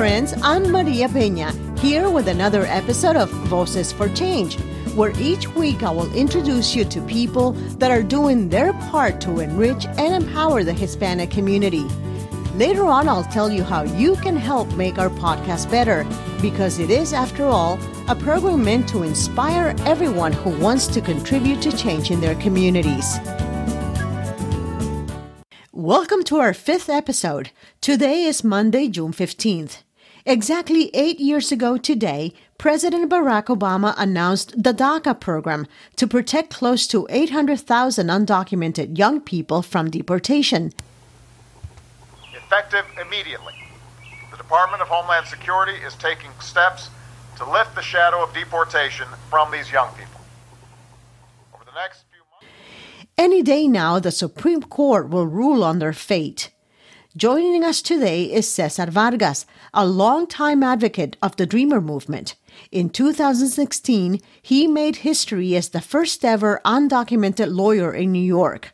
friends. 0.00 0.32
I'm 0.42 0.72
Maria 0.72 1.08
Peña, 1.08 1.52
here 1.78 2.08
with 2.08 2.26
another 2.28 2.62
episode 2.62 3.16
of 3.16 3.28
Voices 3.50 3.92
for 3.92 4.08
Change, 4.08 4.58
where 4.94 5.12
each 5.20 5.46
week 5.48 5.82
I 5.82 5.90
will 5.90 6.10
introduce 6.14 6.74
you 6.74 6.86
to 6.86 7.02
people 7.02 7.52
that 7.76 7.90
are 7.90 8.02
doing 8.02 8.48
their 8.48 8.72
part 8.88 9.20
to 9.20 9.40
enrich 9.40 9.84
and 9.98 10.14
empower 10.14 10.64
the 10.64 10.72
Hispanic 10.72 11.30
community. 11.30 11.86
Later 12.54 12.86
on, 12.86 13.10
I'll 13.10 13.24
tell 13.24 13.50
you 13.50 13.62
how 13.62 13.82
you 13.82 14.16
can 14.16 14.36
help 14.36 14.74
make 14.74 14.98
our 14.98 15.10
podcast 15.10 15.70
better, 15.70 16.06
because 16.40 16.78
it 16.78 16.88
is, 16.88 17.12
after 17.12 17.44
all, 17.44 17.78
a 18.08 18.14
program 18.14 18.64
meant 18.64 18.88
to 18.88 19.02
inspire 19.02 19.74
everyone 19.80 20.32
who 20.32 20.58
wants 20.58 20.86
to 20.86 21.02
contribute 21.02 21.60
to 21.60 21.76
change 21.76 22.10
in 22.10 22.22
their 22.22 22.36
communities. 22.36 23.18
Welcome 25.72 26.24
to 26.24 26.38
our 26.38 26.54
fifth 26.54 26.88
episode. 26.88 27.50
Today 27.82 28.24
is 28.24 28.42
Monday, 28.42 28.88
June 28.88 29.12
15th. 29.12 29.82
Exactly 30.26 30.90
eight 30.92 31.18
years 31.18 31.50
ago 31.50 31.78
today, 31.78 32.34
President 32.58 33.10
Barack 33.10 33.46
Obama 33.46 33.94
announced 33.96 34.62
the 34.62 34.74
DACA 34.74 35.18
program 35.18 35.66
to 35.96 36.06
protect 36.06 36.50
close 36.50 36.86
to 36.88 37.06
800,000 37.08 38.08
undocumented 38.08 38.98
young 38.98 39.20
people 39.20 39.62
from 39.62 39.90
deportation. 39.90 40.72
Effective 42.34 42.84
immediately, 43.00 43.54
the 44.30 44.36
Department 44.36 44.82
of 44.82 44.88
Homeland 44.88 45.26
Security 45.26 45.78
is 45.86 45.94
taking 45.94 46.30
steps 46.38 46.90
to 47.38 47.50
lift 47.50 47.74
the 47.74 47.82
shadow 47.82 48.22
of 48.22 48.34
deportation 48.34 49.06
from 49.30 49.50
these 49.50 49.72
young 49.72 49.88
people. 49.94 50.20
Over 51.54 51.64
the 51.64 51.72
next 51.74 52.04
few 52.12 52.20
months. 52.30 52.46
any 53.16 53.42
day 53.42 53.66
now, 53.66 53.98
the 53.98 54.10
Supreme 54.12 54.62
Court 54.62 55.08
will 55.08 55.26
rule 55.26 55.64
on 55.64 55.78
their 55.78 55.94
fate. 55.94 56.50
Joining 57.20 57.62
us 57.62 57.82
today 57.82 58.32
is 58.32 58.50
Cesar 58.50 58.86
Vargas, 58.86 59.44
a 59.74 59.86
longtime 59.86 60.62
advocate 60.62 61.18
of 61.20 61.36
the 61.36 61.44
Dreamer 61.44 61.82
movement. 61.82 62.34
In 62.72 62.88
2016, 62.88 64.22
he 64.40 64.66
made 64.66 64.96
history 64.96 65.54
as 65.54 65.68
the 65.68 65.82
first 65.82 66.24
ever 66.24 66.62
undocumented 66.64 67.54
lawyer 67.54 67.92
in 67.92 68.10
New 68.10 68.24
York. 68.24 68.72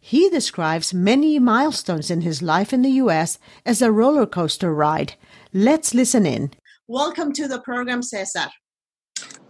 He 0.00 0.30
describes 0.30 0.94
many 0.94 1.38
milestones 1.38 2.10
in 2.10 2.22
his 2.22 2.40
life 2.40 2.72
in 2.72 2.80
the 2.80 3.02
U.S. 3.02 3.38
as 3.66 3.82
a 3.82 3.92
roller 3.92 4.24
coaster 4.24 4.72
ride. 4.72 5.12
Let's 5.52 5.92
listen 5.92 6.24
in. 6.24 6.52
Welcome 6.86 7.34
to 7.34 7.46
the 7.46 7.60
program, 7.60 8.02
Cesar. 8.02 8.48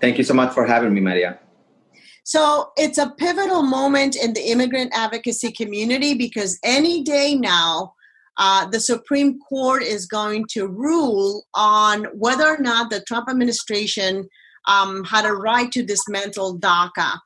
Thank 0.00 0.19
you 0.19 0.24
so 0.24 0.34
much 0.34 0.52
for 0.52 0.66
having 0.66 0.92
me, 0.92 1.00
Maria. 1.00 1.39
So 2.24 2.72
it's 2.77 2.98
a 2.98 3.11
pivotal 3.11 3.62
moment 3.62 4.16
in 4.16 4.33
the 4.33 4.50
immigrant 4.50 4.91
advocacy 4.92 5.52
community 5.52 6.14
because 6.14 6.58
any 6.64 7.05
day 7.05 7.36
now, 7.36 7.94
uh, 8.39 8.67
the 8.67 8.81
Supreme 8.81 9.39
Court 9.41 9.83
is 9.83 10.06
going 10.06 10.47
to 10.50 10.69
rule 10.69 11.44
on 11.55 12.05
whether 12.14 12.47
or 12.47 12.58
not 12.58 12.89
the 12.89 13.00
Trump 13.00 13.28
administration 13.28 14.28
um, 14.69 15.05
had 15.05 15.25
a 15.25 15.33
right 15.33 15.70
to 15.72 15.83
dismantle 15.83 16.58
DACA. 16.58 17.19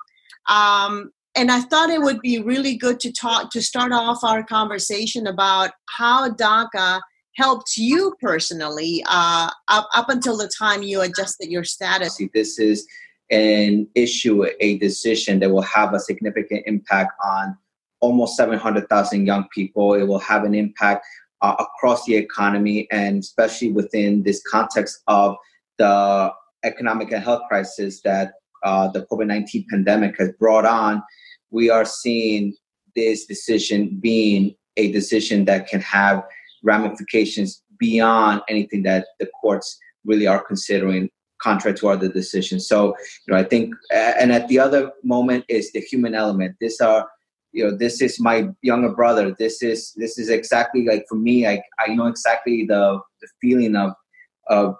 Um, 0.49 1.13
and 1.35 1.51
I 1.51 1.61
thought 1.61 1.91
it 1.91 2.01
would 2.01 2.21
be 2.21 2.41
really 2.41 2.77
good 2.77 2.99
to 3.01 3.13
talk 3.13 3.51
to 3.51 3.63
start 3.63 3.93
off 3.93 4.25
our 4.25 4.43
conversation 4.43 5.27
about 5.27 5.71
how 5.89 6.31
DACA 6.31 7.01
helped 7.37 7.77
you 7.77 8.15
personally 8.21 9.05
uh, 9.09 9.51
up, 9.69 9.89
up 9.95 10.09
until 10.09 10.37
the 10.37 10.51
time 10.59 10.83
you 10.83 11.01
adjusted 11.01 11.51
your 11.51 11.65
status. 11.65 12.21
This 12.35 12.59
is 12.59 12.87
an 13.31 13.87
issue 13.95 14.45
a 14.61 14.79
decision 14.79 15.41
that 15.41 15.51
will 15.51 15.63
have 15.63 15.95
a 15.95 16.01
significant 16.01 16.65
impact 16.67 17.13
on 17.25 17.57
almost 18.03 18.36
700,000 18.36 19.27
young 19.27 19.47
people. 19.55 19.95
It 19.95 20.03
will 20.03 20.19
have 20.19 20.45
an 20.45 20.55
impact 20.55 21.06
uh, 21.41 21.56
across 21.58 22.05
the 22.05 22.14
economy 22.14 22.86
and 22.91 23.20
especially 23.20 23.72
within 23.72 24.22
this 24.22 24.42
context 24.48 25.02
of 25.07 25.36
the 25.79 26.33
economic 26.64 27.11
and 27.12 27.24
health 27.24 27.42
crisis 27.48 28.02
that 28.02 28.35
uh, 28.62 28.89
the 28.89 29.07
COVID 29.07 29.27
19 29.27 29.67
pandemic 29.70 30.18
has 30.18 30.30
brought 30.39 30.67
on. 30.67 31.02
We 31.51 31.70
are 31.70 31.85
seeing 31.85 32.55
this 32.95 33.24
decision 33.27 33.98
being 34.01 34.55
a 34.77 34.92
decision 34.92 35.45
that 35.46 35.67
can 35.67 35.80
have 35.80 36.23
ramifications 36.62 37.62
beyond 37.79 38.42
anything 38.48 38.83
that 38.85 39.07
the 39.18 39.29
courts 39.41 39.79
really 40.05 40.27
are 40.27 40.42
considering 40.45 41.11
contrary 41.42 41.77
to 41.77 41.89
other 41.89 42.08
decisions. 42.08 42.68
So, 42.68 42.95
you 43.27 43.35
know, 43.35 43.36
I 43.36 43.42
think, 43.42 43.74
and 43.92 44.33
at 44.33 44.46
the 44.48 44.61
other 44.61 44.92
moment 45.02 45.45
is 45.48 45.73
the 45.73 45.80
human 45.80 46.14
element. 46.14 46.57
This 46.61 46.80
are, 46.80 47.08
you 47.52 47.64
know, 47.64 47.77
this 47.77 48.01
is 48.01 48.18
my 48.20 48.48
younger 48.63 48.90
brother. 48.90 49.35
This 49.39 49.63
is 49.63 49.92
this 49.96 50.18
is 50.18 50.29
exactly 50.29 50.85
like 50.86 51.05
for 51.08 51.17
me. 51.17 51.46
like 51.46 51.63
I 51.79 51.95
know 51.95 52.07
exactly 52.07 52.64
the 52.67 53.01
the 53.20 53.29
feeling 53.40 53.77
of 53.77 53.92
of 54.48 54.77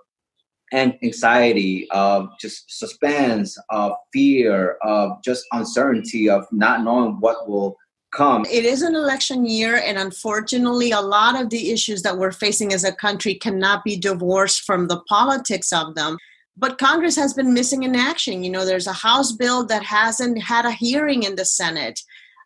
and 0.73 0.97
anxiety, 1.03 1.87
of 1.91 2.29
just 2.41 2.65
suspense, 2.79 3.59
of 3.69 3.93
fear, 4.11 4.79
of 4.83 5.23
just 5.23 5.45
uncertainty, 5.53 6.31
of 6.31 6.47
not 6.51 6.83
knowing 6.83 7.21
what 7.21 7.47
will 7.47 7.77
come. 8.15 8.47
It 8.51 8.65
is 8.65 8.81
an 8.81 8.95
election 8.95 9.45
year, 9.45 9.77
and 9.77 9.99
unfortunately, 9.99 10.93
a 10.93 11.01
lot 11.01 11.39
of 11.39 11.51
the 11.51 11.71
issues 11.71 12.01
that 12.03 12.17
we're 12.17 12.33
facing 12.33 12.73
as 12.73 12.85
a 12.85 12.93
country 12.93 13.35
cannot 13.35 13.85
be 13.85 13.99
divorced 13.99 14.63
from 14.63 14.89
the 14.89 15.01
politics 15.09 15.73
of 15.75 15.95
them 15.95 16.17
but 16.57 16.79
Congress 16.79 17.17
has 17.17 17.33
been 17.33 17.55
missing 17.55 17.83
in 17.83 17.97
action. 17.97 18.45
You 18.45 18.51
know, 18.51 18.65
there's 18.65 18.87
a 18.87 18.93
House 18.93 19.33
bill 19.33 19.65
that 19.67 19.83
hasn't 19.83 20.43
had 20.43 20.65
a 20.65 20.71
hearing 20.71 21.23
in 21.23 21.37
the 21.37 21.45
Senate, 21.45 22.01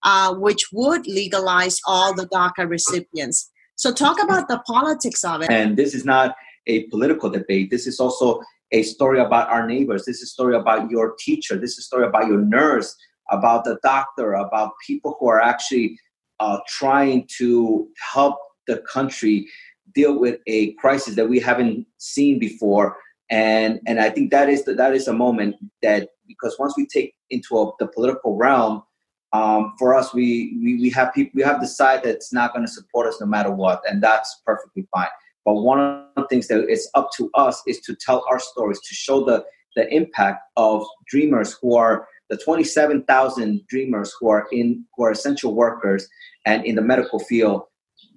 uh, 0.07 0.35
which 0.35 0.69
would 0.73 1.07
legalize 1.07 1.79
all 1.87 2.15
the 2.15 2.27
DACA 2.29 2.69
recipients. 2.69 3.51
So, 3.75 3.93
talk 3.93 4.23
about 4.23 4.49
the 4.49 4.63
politics 4.67 5.23
of 5.25 5.43
it. 5.43 5.51
And 5.51 5.77
this 5.77 5.95
is 5.95 6.05
not 6.07 6.35
a 6.67 6.85
political 6.85 7.29
debate. 7.29 7.71
This 7.71 7.87
is 7.87 8.01
also 8.01 8.41
a 8.73 8.83
story 8.83 9.21
about 9.21 9.51
our 9.51 9.67
neighbors. 9.67 10.05
This 10.07 10.17
is 10.17 10.23
a 10.23 10.27
story 10.27 10.57
about 10.57 10.91
your 10.91 11.15
teacher. 11.19 11.59
This 11.59 11.73
is 11.73 11.81
a 11.81 11.83
story 11.83 12.07
about 12.07 12.27
your 12.29 12.41
nurse, 12.41 12.97
about 13.31 13.65
the 13.65 13.79
doctor, 13.83 14.33
about 14.33 14.73
people 14.87 15.17
who 15.21 15.29
are 15.29 15.43
actually 15.43 15.99
uh, 16.41 16.59
trying 16.67 17.29
to 17.39 17.87
help 18.13 18.39
the 18.67 18.79
country 18.79 19.47
deal 19.95 20.19
with 20.19 20.41
a 20.47 20.73
crisis 20.75 21.15
that 21.17 21.29
we 21.29 21.39
haven't 21.39 21.87
seen 21.99 22.39
before 22.39 22.97
and 23.31 23.81
and 23.87 24.01
I 24.01 24.11
think 24.11 24.31
that 24.31 24.49
is 24.49 24.65
the, 24.65 24.75
that 24.75 24.95
is 24.95 25.09
a 25.09 25.13
moment 25.13 25.57
that 25.83 26.11
because 26.29 26.57
once 26.59 26.75
we 26.77 26.87
take 26.87 27.15
into 27.31 27.59
a, 27.59 27.73
the 27.79 27.89
political 27.89 28.37
realm, 28.37 28.83
um, 29.33 29.75
for 29.79 29.95
us 29.95 30.15
we, 30.15 30.57
we 30.63 30.79
we 30.81 30.91
have 30.91 31.13
people 31.13 31.33
we 31.35 31.43
have 31.43 31.61
the 31.61 31.67
side 31.67 32.03
that's 32.03 32.33
not 32.33 32.53
going 32.53 32.65
to 32.65 32.71
support 32.71 33.07
us 33.07 33.21
no 33.21 33.27
matter 33.27 33.51
what, 33.51 33.83
and 33.89 34.03
that's 34.03 34.41
perfectly 34.45 34.87
fine. 34.93 35.09
But 35.45 35.55
one 35.55 35.79
of 35.79 36.05
the 36.17 36.27
things 36.29 36.49
that 36.49 36.67
it's 36.69 36.89
up 36.95 37.11
to 37.17 37.31
us 37.35 37.63
is 37.67 37.81
to 37.83 37.95
tell 37.95 38.25
our 38.31 38.39
stories, 38.39 38.81
to 38.81 38.95
show 38.95 39.25
the 39.25 39.45
the 39.77 39.93
impact 39.95 40.43
of 40.57 40.85
dreamers 41.07 41.57
who 41.61 41.77
are 41.77 42.09
the 42.29 42.37
27,000 42.37 43.67
dreamers 43.69 44.15
who 44.19 44.29
are 44.29 44.47
in 44.51 44.85
who 44.97 45.05
are 45.05 45.11
essential 45.11 45.55
workers 45.55 46.09
and 46.45 46.65
in 46.65 46.75
the 46.75 46.83
medical 46.83 47.19
field 47.19 47.63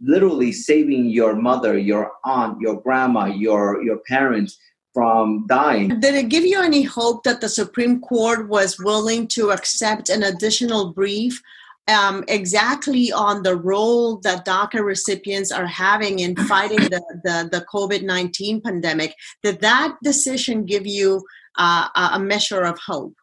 literally 0.01 0.51
saving 0.51 1.05
your 1.09 1.35
mother 1.35 1.77
your 1.77 2.13
aunt 2.25 2.59
your 2.59 2.81
grandma 2.81 3.25
your 3.25 3.83
your 3.83 3.99
parents 4.07 4.57
from 4.99 5.45
dying. 5.47 5.97
Did 6.01 6.15
it 6.15 6.27
give 6.27 6.45
you 6.45 6.61
any 6.61 6.83
hope 6.83 7.23
that 7.23 7.39
the 7.39 7.47
Supreme 7.47 8.01
Court 8.01 8.49
was 8.49 8.77
willing 8.77 9.29
to 9.29 9.51
accept 9.51 10.09
an 10.09 10.23
additional 10.23 10.91
brief 10.91 11.41
um, 11.87 12.25
exactly 12.27 13.09
on 13.13 13.41
the 13.41 13.55
role 13.55 14.17
that 14.25 14.45
DACA 14.45 14.83
recipients 14.83 15.53
are 15.53 15.65
having 15.65 16.19
in 16.19 16.35
fighting 16.35 16.81
the, 16.93 17.01
the, 17.23 17.47
the 17.49 17.65
COVID 17.73 18.03
19 18.03 18.59
pandemic? 18.59 19.15
Did 19.41 19.61
that 19.61 19.95
decision 20.03 20.65
give 20.65 20.85
you 20.85 21.23
uh, 21.57 21.87
a 21.95 22.19
measure 22.19 22.63
of 22.63 22.77
hope? 22.85 23.15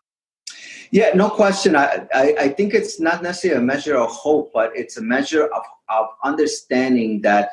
Yeah, 0.91 1.11
no 1.15 1.29
question. 1.29 1.77
I, 1.77 2.07
I, 2.15 2.35
I, 2.41 2.49
think 2.49 2.73
it's 2.73 2.99
not 2.99 3.23
necessarily 3.23 3.61
a 3.61 3.67
measure 3.67 3.97
of 3.97 4.09
hope, 4.11 4.51
but 4.55 4.71
it's 4.75 4.97
a 4.97 5.03
measure 5.03 5.45
of, 5.45 5.63
of 5.91 6.07
understanding 6.25 7.21
that 7.23 7.51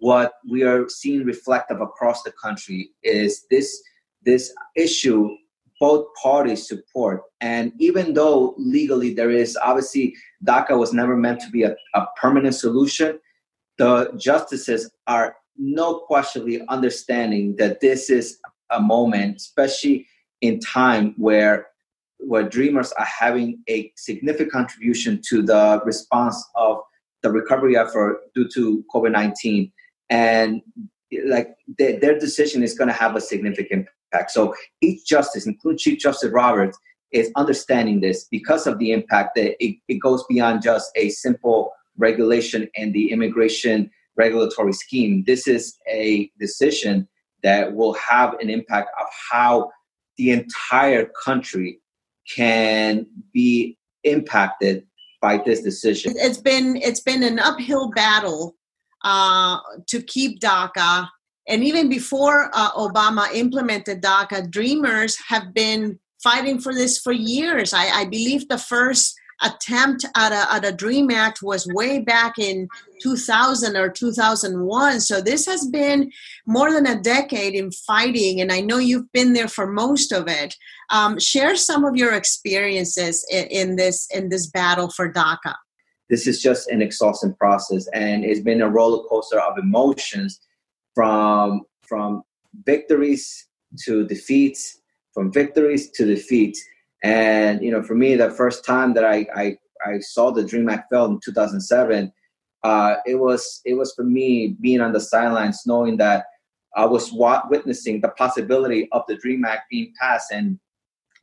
what 0.00 0.32
we 0.48 0.62
are 0.62 0.88
seeing 0.88 1.24
reflective 1.24 1.80
across 1.80 2.22
the 2.22 2.32
country 2.32 2.90
is 3.02 3.44
this 3.50 3.82
this 4.24 4.52
issue 4.76 5.28
both 5.80 6.06
parties 6.20 6.66
support. 6.66 7.22
And 7.40 7.72
even 7.78 8.12
though 8.12 8.54
legally 8.58 9.14
there 9.14 9.30
is 9.30 9.56
obviously 9.62 10.14
daca 10.44 10.76
was 10.76 10.92
never 10.92 11.16
meant 11.16 11.40
to 11.40 11.50
be 11.50 11.62
a, 11.62 11.76
a 11.94 12.06
permanent 12.20 12.54
solution 12.54 13.18
the 13.78 14.12
justices 14.16 14.90
are 15.06 15.36
no 15.56 16.00
questionably 16.00 16.60
understanding 16.68 17.56
that 17.56 17.80
this 17.80 18.10
is 18.10 18.38
a 18.70 18.80
moment 18.80 19.36
especially 19.36 20.06
in 20.40 20.60
time 20.60 21.14
where 21.16 21.68
where 22.18 22.48
dreamers 22.48 22.92
are 22.92 23.06
having 23.06 23.60
a 23.68 23.90
significant 23.96 24.52
contribution 24.52 25.20
to 25.28 25.42
the 25.42 25.80
response 25.84 26.44
of 26.56 26.78
the 27.22 27.30
recovery 27.30 27.76
effort 27.76 28.18
due 28.34 28.48
to 28.48 28.84
covid-19 28.92 29.70
and 30.10 30.62
like 31.26 31.56
their, 31.78 31.98
their 31.98 32.18
decision 32.18 32.62
is 32.62 32.76
going 32.76 32.88
to 32.88 32.94
have 32.94 33.16
a 33.16 33.20
significant 33.20 33.86
impact. 34.12 34.30
So 34.30 34.54
each 34.80 35.06
justice, 35.06 35.46
including 35.46 35.78
Chief 35.78 35.98
Justice 35.98 36.30
Roberts, 36.30 36.78
is 37.12 37.30
understanding 37.36 38.00
this 38.00 38.24
because 38.30 38.66
of 38.66 38.78
the 38.78 38.92
impact 38.92 39.34
that 39.36 39.62
it, 39.64 39.76
it 39.88 39.94
goes 39.94 40.24
beyond 40.28 40.62
just 40.62 40.90
a 40.96 41.08
simple 41.08 41.72
regulation 41.96 42.68
and 42.76 42.92
the 42.92 43.10
immigration 43.10 43.90
regulatory 44.16 44.72
scheme. 44.72 45.24
This 45.26 45.46
is 45.46 45.76
a 45.88 46.30
decision 46.38 47.08
that 47.42 47.74
will 47.74 47.94
have 47.94 48.34
an 48.40 48.50
impact 48.50 48.90
of 49.00 49.06
how 49.30 49.70
the 50.16 50.30
entire 50.32 51.10
country 51.24 51.80
can 52.28 53.06
be 53.32 53.78
impacted 54.04 54.84
by 55.20 55.38
this 55.38 55.62
decision. 55.62 56.12
It's 56.16 56.38
been 56.38 56.76
it's 56.76 57.00
been 57.00 57.22
an 57.22 57.38
uphill 57.38 57.90
battle 57.90 58.54
uh, 59.04 59.58
to 59.86 60.02
keep 60.02 60.40
DACA, 60.40 61.08
and 61.48 61.64
even 61.64 61.88
before 61.88 62.50
uh, 62.52 62.72
Obama 62.72 63.32
implemented 63.32 64.02
DACA, 64.02 64.50
Dreamers 64.50 65.16
have 65.28 65.54
been 65.54 65.98
fighting 66.22 66.60
for 66.60 66.74
this 66.74 66.98
for 66.98 67.12
years. 67.12 67.72
I, 67.72 67.88
I 68.00 68.04
believe 68.04 68.48
the 68.48 68.58
first 68.58 69.14
attempt 69.40 70.04
at 70.16 70.32
a, 70.32 70.52
at 70.52 70.64
a 70.64 70.72
dream 70.72 71.10
act 71.10 71.40
was 71.42 71.66
way 71.72 72.00
back 72.00 72.38
in 72.38 72.68
2000 73.00 73.76
or 73.76 73.88
2001 73.88 75.00
so 75.00 75.20
this 75.20 75.46
has 75.46 75.64
been 75.68 76.10
more 76.46 76.72
than 76.72 76.86
a 76.86 77.00
decade 77.00 77.54
in 77.54 77.70
fighting 77.70 78.40
and 78.40 78.50
i 78.50 78.60
know 78.60 78.78
you've 78.78 79.10
been 79.12 79.34
there 79.34 79.46
for 79.46 79.66
most 79.66 80.12
of 80.12 80.26
it. 80.26 80.56
Um, 80.90 81.20
share 81.20 81.54
some 81.54 81.84
of 81.84 81.96
your 81.96 82.14
experiences 82.14 83.24
in, 83.30 83.44
in 83.46 83.76
this 83.76 84.08
in 84.12 84.28
this 84.28 84.48
battle 84.48 84.90
for 84.90 85.12
daca 85.12 85.54
this 86.10 86.26
is 86.26 86.40
just 86.40 86.70
an 86.70 86.80
exhausting 86.82 87.34
process 87.34 87.86
and 87.92 88.24
it's 88.24 88.40
been 88.40 88.62
a 88.62 88.68
roller 88.68 89.06
coaster 89.08 89.40
of 89.40 89.58
emotions 89.58 90.40
from 90.94 91.62
from 91.82 92.22
victories 92.64 93.46
to 93.84 94.06
defeats 94.06 94.78
from 95.18 95.32
victories 95.32 95.90
to 95.90 96.04
defeats. 96.04 96.64
And 97.02 97.60
you 97.60 97.72
know, 97.72 97.82
for 97.82 97.96
me, 97.96 98.14
the 98.14 98.30
first 98.30 98.64
time 98.64 98.94
that 98.94 99.04
I 99.04 99.26
I, 99.34 99.56
I 99.84 99.98
saw 99.98 100.30
the 100.30 100.44
Dream 100.44 100.68
Act 100.68 100.90
film 100.92 101.14
in 101.14 101.20
2007, 101.24 102.12
uh, 102.62 102.94
it 103.04 103.16
was 103.16 103.60
it 103.64 103.74
was 103.74 103.92
for 103.94 104.04
me 104.04 104.56
being 104.60 104.80
on 104.80 104.92
the 104.92 105.00
sidelines, 105.00 105.62
knowing 105.66 105.96
that 105.96 106.26
I 106.76 106.86
was 106.86 107.10
witnessing 107.50 108.00
the 108.00 108.10
possibility 108.10 108.88
of 108.92 109.02
the 109.08 109.16
Dream 109.16 109.44
Act 109.44 109.62
being 109.70 109.92
passed, 110.00 110.30
and 110.30 110.58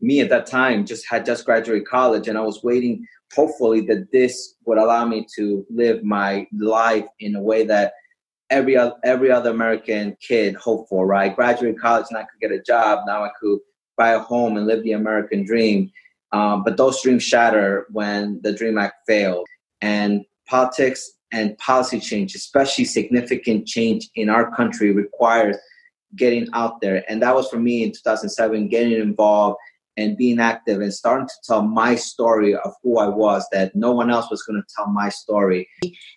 me 0.02 0.20
at 0.20 0.30
that 0.30 0.46
time 0.46 0.86
just 0.86 1.06
had 1.10 1.26
just 1.26 1.46
graduated 1.46 1.88
college, 1.88 2.28
and 2.28 2.38
I 2.38 2.42
was 2.42 2.64
waiting, 2.64 3.06
hopefully, 3.34 3.82
that 3.82 4.12
this 4.12 4.56
would 4.66 4.78
allow 4.78 5.06
me 5.06 5.26
to 5.36 5.66
live 5.70 6.04
my 6.04 6.48
life 6.58 7.06
in 7.20 7.36
a 7.36 7.42
way 7.42 7.66
that 7.66 7.94
every 8.50 8.78
every 9.04 9.32
other 9.32 9.52
American 9.52 10.18
kid 10.22 10.56
hoped 10.56 10.90
for. 10.90 11.06
Right, 11.06 11.36
graduate 11.36 11.80
college, 11.80 12.08
and 12.10 12.18
I 12.18 12.22
could 12.22 12.40
get 12.42 12.52
a 12.52 12.62
job. 12.62 13.00
Now 13.06 13.24
I 13.24 13.30
could 13.40 13.60
buy 13.98 14.12
a 14.12 14.20
home 14.20 14.58
and 14.58 14.68
live 14.68 14.84
the 14.84 14.94
American 14.94 15.46
dream. 15.46 15.92
Um, 16.32 16.64
but 16.64 16.78
those 16.78 17.02
dreams 17.02 17.24
shatter 17.24 17.88
when 17.92 18.42
the 18.44 18.52
Dream 18.52 18.78
Act 18.78 18.96
failed. 19.08 19.46
And 19.82 20.26
politics 20.48 21.12
and 21.32 21.58
policy 21.58 22.00
change, 22.00 22.36
especially 22.36 22.86
significant 22.86 23.68
change 23.68 24.10
in 24.16 24.30
our 24.30 24.54
country, 24.56 24.92
requires 24.92 25.58
getting 26.16 26.48
out 26.54 26.82
there. 26.82 27.04
And 27.10 27.22
that 27.22 27.36
was 27.36 27.50
for 27.50 27.60
me 27.60 27.84
in 27.84 27.92
2007, 27.92 28.68
getting 28.68 28.94
involved 28.94 29.58
and 29.98 30.18
being 30.18 30.40
active 30.40 30.82
and 30.82 30.94
starting 30.94 31.28
to 31.28 31.34
tell 31.46 31.62
my 31.62 31.96
story 31.96 32.56
of 32.56 32.74
who 32.84 33.00
I 33.00 33.08
was, 33.08 33.46
that 33.52 33.76
no 33.76 33.92
one 33.92 34.10
else 34.10 34.30
was 34.30 34.44
going 34.44 34.62
to 34.62 34.76
tell 34.76 34.88
my 34.88 35.10
story. 35.10 35.68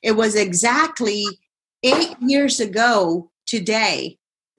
It 0.02 0.12
was 0.12 0.34
exactly 0.34 1.24
eight 1.82 2.16
years 2.20 2.60
ago 2.60 3.30
today 3.46 4.18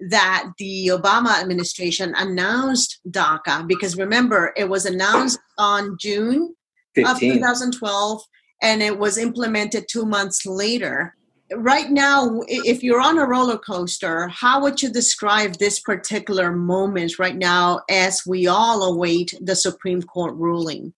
that 0.09 0.51
the 0.57 0.87
Obama 0.87 1.39
administration 1.41 2.13
announced 2.15 2.99
DACA 3.09 3.67
because 3.67 3.97
remember, 3.97 4.53
it 4.55 4.69
was 4.69 4.85
announced 4.85 5.39
on 5.57 5.97
June 5.99 6.55
15. 6.95 7.11
of 7.11 7.19
2012 7.19 8.21
and 8.61 8.81
it 8.81 8.97
was 8.97 9.17
implemented 9.17 9.85
two 9.89 10.05
months 10.05 10.45
later. 10.45 11.15
Right 11.55 11.89
now, 11.89 12.41
if 12.47 12.83
you're 12.83 13.01
on 13.01 13.17
a 13.17 13.25
roller 13.25 13.57
coaster, 13.57 14.27
how 14.27 14.61
would 14.61 14.81
you 14.83 14.89
describe 14.89 15.55
this 15.55 15.79
particular 15.79 16.51
moment 16.51 17.17
right 17.17 17.35
now 17.35 17.81
as 17.89 18.23
we 18.25 18.47
all 18.47 18.83
await 18.83 19.33
the 19.41 19.55
Supreme 19.55 20.03
Court 20.03 20.35
ruling? 20.35 20.93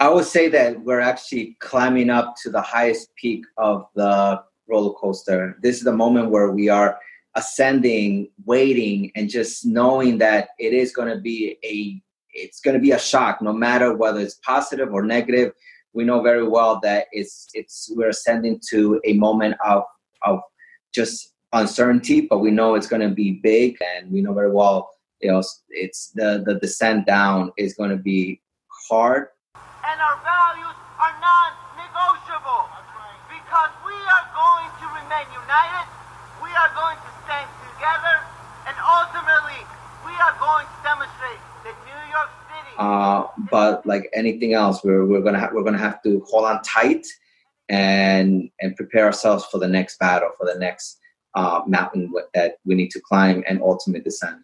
I 0.00 0.08
would 0.08 0.24
say 0.24 0.48
that 0.48 0.82
we're 0.82 1.00
actually 1.00 1.56
climbing 1.60 2.08
up 2.08 2.34
to 2.42 2.50
the 2.50 2.62
highest 2.62 3.14
peak 3.14 3.44
of 3.58 3.86
the 3.94 4.42
roller 4.68 4.94
coaster. 4.94 5.58
This 5.62 5.76
is 5.76 5.84
the 5.84 5.92
moment 5.92 6.30
where 6.30 6.50
we 6.50 6.70
are 6.70 6.98
ascending, 7.34 8.28
waiting, 8.44 9.12
and 9.14 9.28
just 9.28 9.66
knowing 9.66 10.18
that 10.18 10.48
it 10.58 10.72
is 10.72 10.92
going 10.92 11.14
to 11.14 11.20
be 11.20 11.58
a 11.62 12.02
it's 12.34 12.60
going 12.60 12.74
to 12.74 12.80
be 12.80 12.92
a 12.92 12.98
shock, 12.98 13.42
no 13.42 13.52
matter 13.52 13.94
whether 13.94 14.18
it's 14.18 14.40
positive 14.44 14.92
or 14.92 15.02
negative. 15.02 15.52
We 15.94 16.04
know 16.04 16.22
very 16.22 16.46
well 16.46 16.80
that 16.82 17.06
it's 17.12 17.48
it's 17.54 17.90
we're 17.94 18.08
ascending 18.08 18.60
to 18.70 19.00
a 19.04 19.14
moment 19.14 19.56
of 19.64 19.84
of 20.22 20.40
just 20.94 21.34
uncertainty, 21.52 22.22
but 22.22 22.38
we 22.38 22.50
know 22.50 22.74
it's 22.74 22.86
going 22.86 23.02
to 23.02 23.14
be 23.14 23.40
big, 23.42 23.76
and 23.96 24.10
we 24.10 24.22
know 24.22 24.32
very 24.32 24.50
well 24.50 24.90
you 25.22 25.30
know 25.30 25.42
it's 25.70 26.10
the 26.18 26.42
the 26.44 26.58
descent 26.58 27.06
down 27.06 27.52
is 27.56 27.74
going 27.74 27.90
to 27.90 27.96
be 27.96 28.42
hard. 28.90 29.28
And 29.54 29.98
our 30.02 30.18
values 30.26 30.76
are 30.98 31.14
non-negotiable 31.22 32.66
because 33.30 33.72
we 33.86 33.94
are 33.94 34.26
going 34.34 34.68
to 34.82 34.86
remain 34.90 35.26
united. 35.30 35.86
We 36.42 36.50
are 36.50 36.70
going 36.74 36.98
to 36.98 37.10
stand 37.22 37.46
together, 37.70 38.16
and 38.66 38.74
ultimately, 38.82 39.62
we 40.02 40.14
are 40.18 40.34
going 40.42 40.66
to 40.66 40.78
demonstrate 40.82 41.42
that 41.66 41.76
New 41.86 42.02
York 42.10 42.30
City. 42.50 42.61
Uh, 42.78 43.26
but 43.50 43.84
like 43.86 44.08
anything 44.14 44.54
else, 44.54 44.82
we're 44.84 45.04
we're 45.04 45.20
gonna 45.20 45.40
ha- 45.40 45.50
we're 45.52 45.64
gonna 45.64 45.78
have 45.78 46.02
to 46.02 46.22
hold 46.28 46.44
on 46.44 46.60
tight 46.62 47.06
and 47.68 48.50
and 48.60 48.76
prepare 48.76 49.06
ourselves 49.06 49.44
for 49.46 49.58
the 49.58 49.68
next 49.68 49.98
battle, 49.98 50.30
for 50.38 50.46
the 50.46 50.58
next 50.58 50.98
uh, 51.34 51.62
mountain 51.66 52.12
that 52.34 52.56
we 52.64 52.74
need 52.74 52.90
to 52.90 53.00
climb 53.00 53.42
and 53.48 53.62
ultimate 53.62 54.04
descent. 54.04 54.38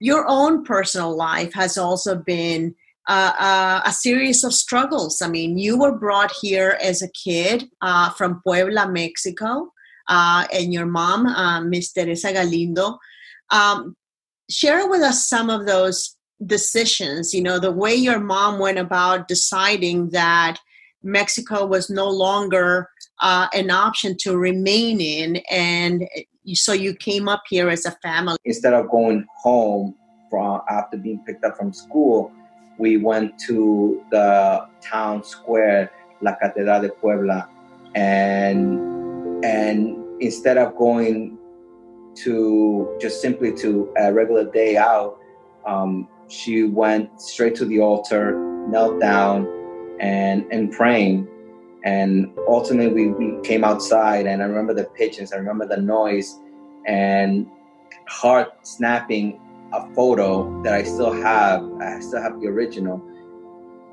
Your 0.00 0.24
own 0.28 0.64
personal 0.64 1.14
life 1.16 1.52
has 1.54 1.78
also 1.78 2.16
been 2.16 2.74
uh, 3.08 3.32
uh, 3.38 3.80
a 3.84 3.92
series 3.92 4.44
of 4.44 4.54
struggles. 4.54 5.22
I 5.22 5.28
mean, 5.28 5.58
you 5.58 5.78
were 5.78 5.96
brought 5.96 6.32
here 6.40 6.78
as 6.82 7.02
a 7.02 7.10
kid 7.10 7.68
uh, 7.80 8.10
from 8.10 8.40
Puebla, 8.44 8.88
Mexico 8.88 9.72
uh, 10.08 10.46
and 10.52 10.72
your 10.72 10.86
mom, 10.86 11.26
uh, 11.26 11.60
Miss 11.62 11.92
Teresa 11.92 12.32
Galindo. 12.32 12.98
Um, 13.50 13.96
share 14.50 14.88
with 14.88 15.02
us 15.02 15.28
some 15.28 15.50
of 15.50 15.66
those 15.66 16.16
decisions, 16.46 17.34
you 17.34 17.42
know, 17.42 17.58
the 17.58 17.72
way 17.72 17.94
your 17.94 18.18
mom 18.18 18.58
went 18.58 18.78
about 18.78 19.28
deciding 19.28 20.10
that 20.10 20.58
Mexico 21.02 21.66
was 21.66 21.90
no 21.90 22.08
longer 22.08 22.88
uh, 23.20 23.48
an 23.54 23.70
option 23.70 24.16
to 24.20 24.36
remain 24.36 25.00
in. 25.00 25.36
And 25.50 26.08
so 26.54 26.72
you 26.72 26.94
came 26.94 27.28
up 27.28 27.42
here 27.48 27.68
as 27.68 27.84
a 27.86 27.92
family. 28.02 28.36
Instead 28.44 28.74
of 28.74 28.88
going 28.90 29.26
home 29.42 29.94
from 30.30 30.60
after 30.68 30.96
being 30.96 31.22
picked 31.26 31.44
up 31.44 31.56
from 31.56 31.72
school, 31.72 32.32
we 32.78 32.96
went 32.96 33.38
to 33.46 34.02
the 34.10 34.66
town 34.82 35.22
square, 35.22 35.90
La 36.20 36.34
Catedral 36.36 36.82
de 36.82 36.88
Puebla, 36.88 37.48
and 37.94 39.44
and 39.44 39.98
instead 40.20 40.56
of 40.56 40.74
going 40.76 41.36
to 42.14 42.96
just 43.00 43.20
simply 43.20 43.52
to 43.54 43.92
a 43.96 44.12
regular 44.12 44.50
day 44.50 44.76
out 44.76 45.18
um, 45.66 46.08
she 46.28 46.64
went 46.64 47.20
straight 47.20 47.54
to 47.56 47.64
the 47.64 47.80
altar 47.80 48.36
knelt 48.68 49.00
down 49.00 49.46
and 50.00 50.44
and 50.50 50.72
praying. 50.72 51.28
And 51.84 52.32
ultimately 52.48 53.08
we, 53.08 53.08
we 53.08 53.42
came 53.42 53.64
outside 53.64 54.26
and 54.26 54.40
i 54.40 54.44
remember 54.44 54.72
the 54.72 54.84
pigeons 54.84 55.32
i 55.32 55.36
remember 55.36 55.66
the 55.66 55.78
noise 55.78 56.38
and 56.86 57.46
heart 58.06 58.52
snapping 58.64 59.40
a 59.72 59.92
photo 59.92 60.62
that 60.62 60.74
i 60.74 60.84
still 60.84 61.12
have 61.12 61.64
i 61.80 61.98
still 61.98 62.22
have 62.22 62.40
the 62.40 62.46
original. 62.46 63.02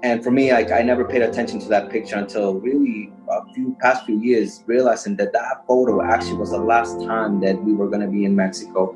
And 0.04 0.24
for 0.24 0.32
me 0.32 0.52
like 0.52 0.72
i 0.72 0.82
never 0.82 1.04
paid 1.04 1.24
attention 1.24 1.60
to 1.62 1.68
that 1.70 1.90
picture 1.90 2.16
until 2.18 2.54
really 2.54 3.12
a 3.28 3.54
few 3.54 3.76
past 3.82 4.06
few 4.06 4.20
years 4.20 4.64
realizing 4.68 5.16
that 5.18 5.34
that 5.34 5.66
photo 5.68 6.04
actually 6.04 6.38
was 6.38 6.52
the 6.52 6.60
last 6.60 7.00
time 7.02 7.40
that 7.42 7.62
we 7.64 7.74
were 7.74 7.88
going 7.88 8.02
to 8.02 8.08
be 8.08 8.24
in 8.24 8.36
mexico 8.36 8.96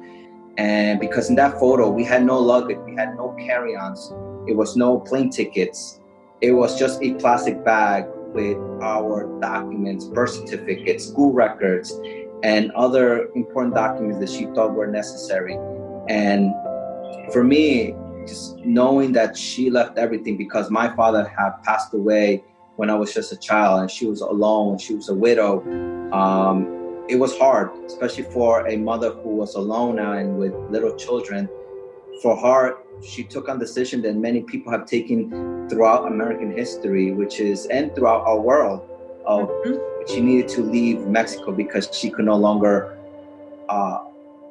and 0.58 1.00
because 1.00 1.30
in 1.30 1.36
that 1.36 1.60
photo 1.60 1.90
we 1.90 2.04
had 2.04 2.24
no 2.26 2.40
luggage 2.40 2.78
we 2.86 2.96
had 2.96 3.16
no 3.16 3.36
carry-ons 3.40 4.14
it 4.48 4.56
was 4.56 4.76
no 4.76 5.00
plane 5.00 5.30
tickets 5.30 6.00
it 6.42 6.52
was 6.52 6.78
just 6.78 7.02
a 7.02 7.14
plastic 7.16 7.64
bag 7.64 8.06
with 8.34 8.58
our 8.82 9.40
documents 9.40 10.06
birth 10.06 10.32
certificates 10.32 11.08
school 11.08 11.32
records 11.32 12.00
and 12.44 12.72
other 12.72 13.30
important 13.36 13.74
documents 13.74 14.20
that 14.20 14.30
she 14.30 14.46
thought 14.54 14.74
were 14.74 14.88
necessary 14.88 15.58
and 16.10 16.52
for 17.32 17.44
me 17.44 17.96
just 18.28 18.58
knowing 18.60 19.12
that 19.12 19.38
she 19.38 19.70
left 19.70 19.98
everything 19.98 20.38
because 20.38 20.70
my 20.70 20.94
father 20.96 21.28
had 21.28 21.52
passed 21.64 21.94
away 21.94 22.44
when 22.76 22.90
I 22.90 22.96
was 22.96 23.14
just 23.14 23.32
a 23.32 23.38
child 23.38 23.82
and 23.82 23.92
she 23.92 24.06
was 24.06 24.22
alone, 24.22 24.78
she 24.78 24.96
was 24.96 25.10
a 25.10 25.14
widow. 25.14 25.62
Um, 26.12 26.83
it 27.10 27.18
was 27.18 27.38
hard, 27.38 27.72
especially 27.86 28.24
for 28.24 28.68
a 28.68 28.78
mother 28.78 29.12
who 29.12 29.30
was 29.30 29.56
alone 29.56 29.98
now 29.98 30.14
and 30.14 30.38
with 30.38 30.54
little 30.70 30.96
children. 30.96 31.50
For 32.22 32.38
her, 32.38 32.78
she 33.04 33.24
took 33.24 33.50
on 33.50 33.60
decision 33.60 34.02
that 34.04 34.16
many 34.16 34.42
people 34.42 34.72
have 34.72 34.86
taken 34.86 35.68
throughout 35.70 36.08
American 36.08 36.56
history, 36.56 37.12
which 37.12 37.40
is 37.40 37.66
and 37.66 37.94
throughout 37.96 38.26
our 38.26 38.40
world, 38.40 38.88
of 39.26 39.50
mm-hmm. 39.50 40.14
she 40.14 40.22
needed 40.22 40.48
to 40.50 40.62
leave 40.62 41.02
Mexico 41.08 41.52
because 41.52 41.90
she 41.92 42.10
could 42.10 42.26
no 42.26 42.38
longer 42.38 42.98
uh, 43.70 44.04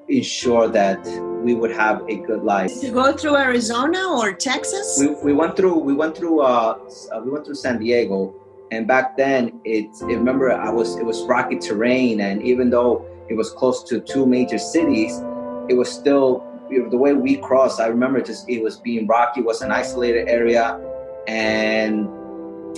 ensure 0.09 0.69
that 0.69 1.01
we 1.43 1.55
would 1.55 1.73
have 1.73 2.03
a 2.09 2.17
good 2.17 2.43
life. 2.43 2.81
To 2.81 2.91
go 2.91 3.13
through 3.13 3.37
Arizona 3.37 4.09
or 4.11 4.33
Texas? 4.33 4.99
We, 5.01 5.09
we 5.23 5.33
went 5.33 5.57
through 5.57 5.79
we 5.79 5.95
went 5.95 6.17
through 6.17 6.41
uh, 6.41 6.79
uh, 7.13 7.21
we 7.25 7.31
went 7.31 7.47
through 7.47 7.55
San 7.55 7.79
Diego, 7.79 8.35
and 8.73 8.87
back 8.87 9.19
then 9.19 9.61
it, 9.65 9.91
remember 10.01 10.51
I 10.51 10.71
was 10.71 10.97
it 10.97 11.05
was 11.05 11.23
rocky 11.25 11.59
terrain, 11.59 12.23
and 12.23 12.43
even 12.43 12.71
though 12.71 13.05
it 13.29 13.35
was 13.35 13.51
close 13.51 13.85
to 13.85 14.01
two 14.01 14.25
major 14.25 14.59
cities, 14.59 15.21
it 15.69 15.75
was 15.75 15.93
still 15.93 16.43
the 16.71 16.97
way 16.97 17.13
we 17.13 17.37
crossed. 17.37 17.81
I 17.81 17.89
remember 17.89 18.23
just 18.23 18.49
it 18.49 18.63
was 18.63 18.79
being 18.79 19.07
rocky, 19.07 19.41
it 19.41 19.47
was 19.47 19.61
an 19.61 19.71
isolated 19.71 20.27
area, 20.27 20.81
and 21.29 22.09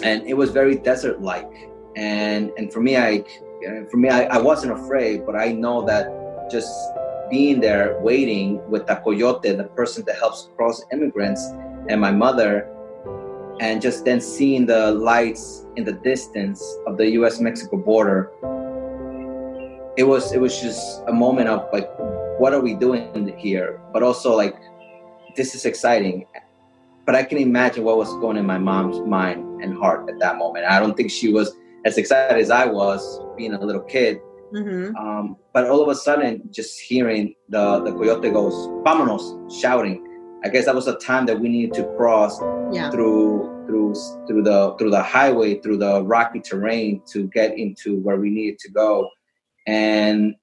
and 0.02 0.26
it 0.26 0.36
was 0.36 0.50
very 0.50 0.74
desert 0.74 1.22
like. 1.22 1.70
And 1.94 2.50
and 2.58 2.72
for 2.72 2.80
me, 2.80 2.96
I 2.96 3.24
for 3.88 3.96
me 3.96 4.08
I, 4.08 4.24
I 4.24 4.38
wasn't 4.38 4.72
afraid, 4.72 5.24
but 5.24 5.36
I 5.36 5.52
know 5.52 5.86
that 5.86 6.10
just 6.50 6.72
being 7.30 7.60
there 7.60 8.00
waiting 8.00 8.68
with 8.68 8.88
the 8.88 8.96
coyote, 8.96 9.54
the 9.54 9.70
person 9.76 10.04
that 10.06 10.16
helps 10.16 10.50
cross 10.56 10.82
immigrants, 10.92 11.46
and 11.88 12.00
my 12.00 12.10
mother, 12.10 12.68
and 13.60 13.80
just 13.80 14.04
then 14.04 14.20
seeing 14.20 14.66
the 14.66 14.92
lights 14.92 15.66
in 15.76 15.84
the 15.84 15.92
distance 15.92 16.62
of 16.86 16.96
the 16.96 17.10
U.S. 17.18 17.40
Mexico 17.40 17.76
border, 17.76 18.30
it 19.96 20.04
was 20.04 20.32
it 20.32 20.40
was 20.40 20.60
just 20.60 21.02
a 21.06 21.12
moment 21.12 21.48
of 21.48 21.68
like, 21.72 21.88
what 22.38 22.52
are 22.52 22.60
we 22.60 22.74
doing 22.74 23.32
here? 23.38 23.80
But 23.92 24.02
also 24.02 24.36
like, 24.36 24.56
this 25.36 25.54
is 25.54 25.64
exciting. 25.64 26.26
But 27.06 27.14
I 27.14 27.22
can 27.22 27.38
imagine 27.38 27.84
what 27.84 27.98
was 27.98 28.08
going 28.20 28.36
in 28.36 28.46
my 28.46 28.58
mom's 28.58 29.00
mind 29.00 29.62
and 29.62 29.76
heart 29.76 30.08
at 30.08 30.18
that 30.20 30.38
moment. 30.38 30.64
I 30.66 30.80
don't 30.80 30.96
think 30.96 31.10
she 31.10 31.32
was 31.32 31.54
as 31.84 31.98
excited 31.98 32.40
as 32.40 32.50
I 32.50 32.64
was 32.64 33.20
being 33.36 33.52
a 33.52 33.60
little 33.60 33.82
kid 33.82 34.20
Mm-hmm. 34.54 34.94
Um, 34.96 35.36
but 35.52 35.68
all 35.68 35.82
of 35.82 35.88
a 35.88 35.94
sudden, 35.94 36.48
just 36.50 36.80
hearing 36.80 37.34
the, 37.48 37.80
the 37.80 37.92
coyote 37.92 38.30
goes, 38.30 38.54
vámonos, 38.84 39.50
shouting. 39.60 40.06
I 40.44 40.48
guess 40.48 40.66
that 40.66 40.74
was 40.74 40.86
a 40.86 40.96
time 40.96 41.24
that 41.26 41.40
we 41.40 41.48
needed 41.48 41.72
to 41.74 41.84
cross 41.96 42.38
yeah. 42.70 42.90
through 42.90 43.64
through 43.66 43.94
through 44.26 44.42
the 44.42 44.76
through 44.78 44.90
the 44.90 45.02
highway, 45.02 45.58
through 45.60 45.78
the 45.78 46.02
rocky 46.04 46.40
terrain 46.40 47.00
to 47.12 47.28
get 47.28 47.58
into 47.58 47.98
where 48.00 48.16
we 48.16 48.28
needed 48.28 48.58
to 48.60 48.70
go. 48.70 49.08
And 49.66 50.34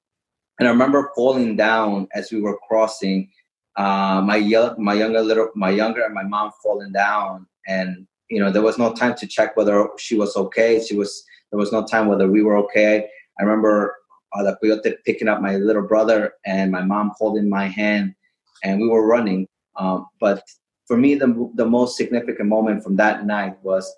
and 0.60 0.68
I 0.68 0.72
remember 0.72 1.12
falling 1.16 1.56
down 1.56 2.08
as 2.14 2.32
we 2.32 2.42
were 2.42 2.58
crossing. 2.68 3.30
Uh, 3.78 4.22
my 4.22 4.40
my 4.78 4.94
younger 4.94 5.22
little 5.22 5.50
my 5.56 5.70
younger 5.70 6.04
and 6.04 6.14
my 6.14 6.24
mom 6.24 6.52
falling 6.64 6.92
down, 6.92 7.48
and 7.68 8.08
you 8.30 8.40
know 8.40 8.52
there 8.52 8.62
was 8.62 8.78
no 8.78 8.94
time 8.94 9.16
to 9.16 9.28
check 9.28 9.56
whether 9.56 9.88
she 9.98 10.16
was 10.16 10.36
okay. 10.36 10.84
She 10.84 10.96
was 10.96 11.24
there 11.52 11.60
was 11.60 11.72
no 11.72 11.86
time 11.86 12.08
whether 12.08 12.28
we 12.28 12.44
were 12.44 12.58
okay. 12.58 13.08
I 13.40 13.44
remember 13.44 13.96
uh, 14.34 14.44
the 14.44 14.58
coyote 14.62 14.96
picking 15.06 15.28
up 15.28 15.42
my 15.42 15.56
little 15.58 15.84
brother 15.84 16.34
and 16.46 16.72
my 16.72 16.82
mom 16.82 17.12
holding 17.18 17.50
my 17.50 17.68
hand, 17.68 18.16
and 18.64 18.82
we 18.82 18.88
were 18.88 19.06
running. 19.08 19.48
Um, 19.76 20.08
but 20.20 20.44
for 20.88 20.98
me, 20.98 21.16
the, 21.16 21.50
the 21.56 21.66
most 21.66 21.98
significant 21.98 22.50
moment 22.50 22.84
from 22.84 22.96
that 22.98 23.26
night 23.26 23.56
was 23.64 23.92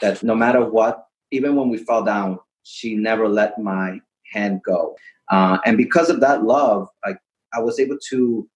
that 0.00 0.22
no 0.22 0.34
matter 0.34 0.64
what, 0.64 1.06
even 1.30 1.56
when 1.56 1.68
we 1.68 1.78
fell 1.78 2.04
down, 2.04 2.38
she 2.62 2.94
never 2.94 3.28
let 3.28 3.58
my 3.58 4.00
hand 4.32 4.60
go. 4.64 4.96
Uh, 5.30 5.58
and 5.64 5.76
because 5.76 6.10
of 6.10 6.20
that 6.20 6.44
love, 6.44 6.88
like 7.04 7.18
I 7.54 7.60
was 7.60 7.78
able 7.78 7.98
to, 8.10 8.48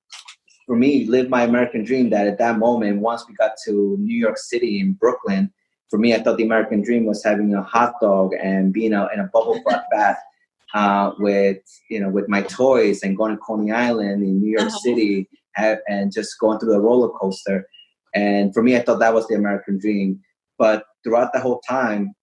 for 0.66 0.76
me, 0.76 1.06
live 1.06 1.28
my 1.28 1.42
American 1.42 1.84
dream. 1.84 2.10
That 2.10 2.26
at 2.26 2.38
that 2.38 2.58
moment, 2.58 3.00
once 3.00 3.24
we 3.26 3.34
got 3.34 3.52
to 3.64 3.96
New 3.98 4.16
York 4.16 4.36
City 4.36 4.80
in 4.80 4.92
Brooklyn, 4.92 5.50
for 5.88 5.98
me, 5.98 6.14
I 6.14 6.22
thought 6.22 6.36
the 6.36 6.44
American 6.44 6.82
dream 6.82 7.06
was 7.06 7.24
having 7.24 7.54
a 7.54 7.62
hot 7.62 7.94
dog 8.00 8.32
and 8.34 8.72
being 8.72 8.92
a, 8.92 9.08
in 9.14 9.20
a 9.20 9.30
bubble 9.32 9.62
bath 9.90 10.18
uh, 10.74 11.12
with 11.18 11.62
you 11.88 12.00
know 12.00 12.10
with 12.10 12.28
my 12.28 12.42
toys 12.42 13.02
and 13.02 13.16
going 13.16 13.32
to 13.32 13.38
Coney 13.38 13.72
Island 13.72 14.22
in 14.22 14.40
New 14.40 14.50
York 14.50 14.68
uh-huh. 14.68 14.78
City 14.78 15.28
and 15.56 16.12
just 16.12 16.38
going 16.38 16.58
through 16.58 16.72
the 16.72 16.80
roller 16.80 17.08
coaster. 17.08 17.66
And 18.14 18.52
for 18.54 18.62
me, 18.62 18.76
I 18.76 18.80
thought 18.80 19.00
that 19.00 19.14
was 19.14 19.26
the 19.28 19.34
American 19.34 19.78
dream. 19.78 20.20
But 20.58 20.84
throughout 21.04 21.32
the 21.32 21.40
whole 21.40 21.60
time, 21.68 22.14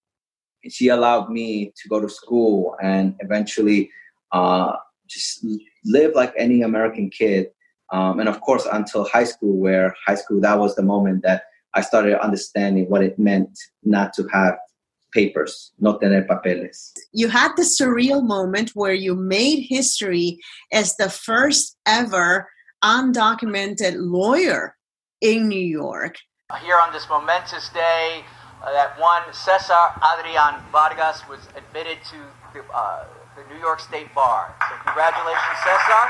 she 0.70 0.88
allowed 0.88 1.30
me 1.30 1.72
to 1.82 1.90
go 1.90 2.02
to 2.02 2.10
school 2.10 2.76
and 2.82 3.16
eventually 3.20 3.92
uh, 4.32 4.74
just 5.08 5.46
live 5.86 6.14
like 6.16 6.34
any 6.38 6.62
American 6.62 7.10
kid. 7.10 7.50
Um, 7.92 8.20
and 8.20 8.28
of 8.28 8.42
course, 8.42 8.66
until 8.72 9.06
high 9.06 9.26
school, 9.26 9.58
where 9.58 9.96
high 10.06 10.16
school, 10.16 10.42
that 10.42 10.60
was 10.60 10.76
the 10.76 10.82
moment 10.82 11.22
that 11.24 11.44
I 11.76 11.82
started 11.82 12.20
understanding 12.20 12.90
what 12.90 13.04
it 13.04 13.20
meant 13.20 13.60
not 13.84 14.14
to 14.14 14.28
have 14.34 14.58
papers, 15.12 15.72
no 15.80 15.98
tener 15.98 16.24
papeles. 16.24 16.94
You 17.14 17.30
had 17.30 17.52
the 17.56 17.64
surreal 17.64 18.24
moment 18.24 18.72
where 18.74 18.94
you 18.94 19.16
made 19.16 19.62
history 19.62 20.40
as 20.74 20.96
the 20.98 21.10
first 21.10 21.78
ever 21.86 22.50
undocumented 22.84 23.96
lawyer 23.98 24.76
in 25.22 25.48
New 25.48 25.60
York. 25.60 26.16
Here 26.62 26.80
on 26.80 26.94
this 26.94 27.08
momentous 27.10 27.70
day, 27.70 28.24
uh, 28.64 28.72
that 28.72 29.00
one 29.00 29.24
Cesar 29.34 29.74
Adrian 30.14 30.62
Vargas 30.72 31.28
was 31.28 31.40
admitted 31.56 31.98
to 32.10 32.18
the, 32.54 32.64
uh, 32.74 33.06
the 33.36 33.54
New 33.54 33.60
York 33.60 33.80
State 33.80 34.14
Bar. 34.14 34.56
So, 34.70 34.76
congratulations, 34.86 35.58
Cesar. 35.64 36.04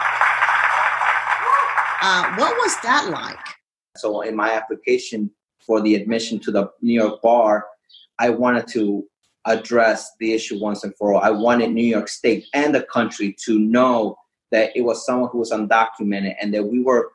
Uh, 2.02 2.36
what 2.36 2.56
was 2.58 2.76
that 2.84 3.10
like? 3.10 3.56
So, 3.98 4.22
in 4.22 4.36
my 4.36 4.52
application 4.52 5.32
for 5.66 5.82
the 5.82 5.96
admission 5.96 6.40
to 6.40 6.52
the 6.52 6.70
New 6.82 6.94
York 6.94 7.22
Bar, 7.22 7.66
I 8.20 8.30
wanted 8.30 8.68
to 8.70 9.06
address 9.46 10.12
the 10.20 10.34
issue 10.34 10.60
once 10.60 10.84
and 10.84 10.96
for 10.98 11.14
all. 11.14 11.22
I 11.22 11.30
wanted 11.30 11.72
New 11.72 11.86
York 11.86 12.08
State 12.08 12.46
and 12.54 12.74
the 12.74 12.84
country 12.84 13.36
to 13.46 13.60
know 13.60 14.16
that 14.56 14.72
it 14.74 14.82
was 14.82 15.06
someone 15.06 15.30
who 15.32 15.40
was 15.40 15.52
undocumented 15.52 16.34
and 16.42 16.54
that 16.54 16.64
we 16.64 16.82
were 16.82 17.12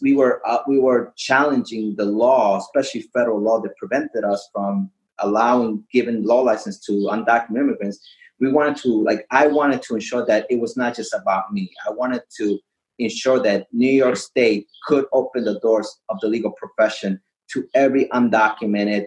we 0.00 0.14
were 0.14 0.40
uh, 0.48 0.60
we 0.66 0.78
were 0.78 1.12
challenging 1.16 1.94
the 1.96 2.04
law, 2.04 2.56
especially 2.56 3.02
federal 3.12 3.40
law 3.40 3.60
that 3.60 3.76
prevented 3.76 4.24
us 4.24 4.48
from 4.54 4.90
allowing 5.18 5.84
giving 5.92 6.24
law 6.24 6.40
license 6.40 6.80
to 6.86 6.92
undocumented 7.12 7.60
immigrants. 7.60 7.98
We 8.40 8.50
wanted 8.50 8.76
to 8.84 8.88
like 9.08 9.26
I 9.30 9.46
wanted 9.48 9.82
to 9.82 9.94
ensure 9.96 10.24
that 10.24 10.46
it 10.48 10.58
was 10.58 10.78
not 10.78 10.96
just 10.96 11.12
about 11.12 11.52
me. 11.52 11.70
I 11.86 11.90
wanted 11.90 12.22
to 12.38 12.58
ensure 12.98 13.38
that 13.42 13.66
New 13.72 13.94
York 14.02 14.16
State 14.16 14.66
could 14.86 15.04
open 15.12 15.44
the 15.44 15.60
doors 15.60 16.00
of 16.08 16.18
the 16.20 16.28
legal 16.28 16.52
profession 16.52 17.20
to 17.52 17.68
every 17.74 18.06
undocumented 18.08 19.04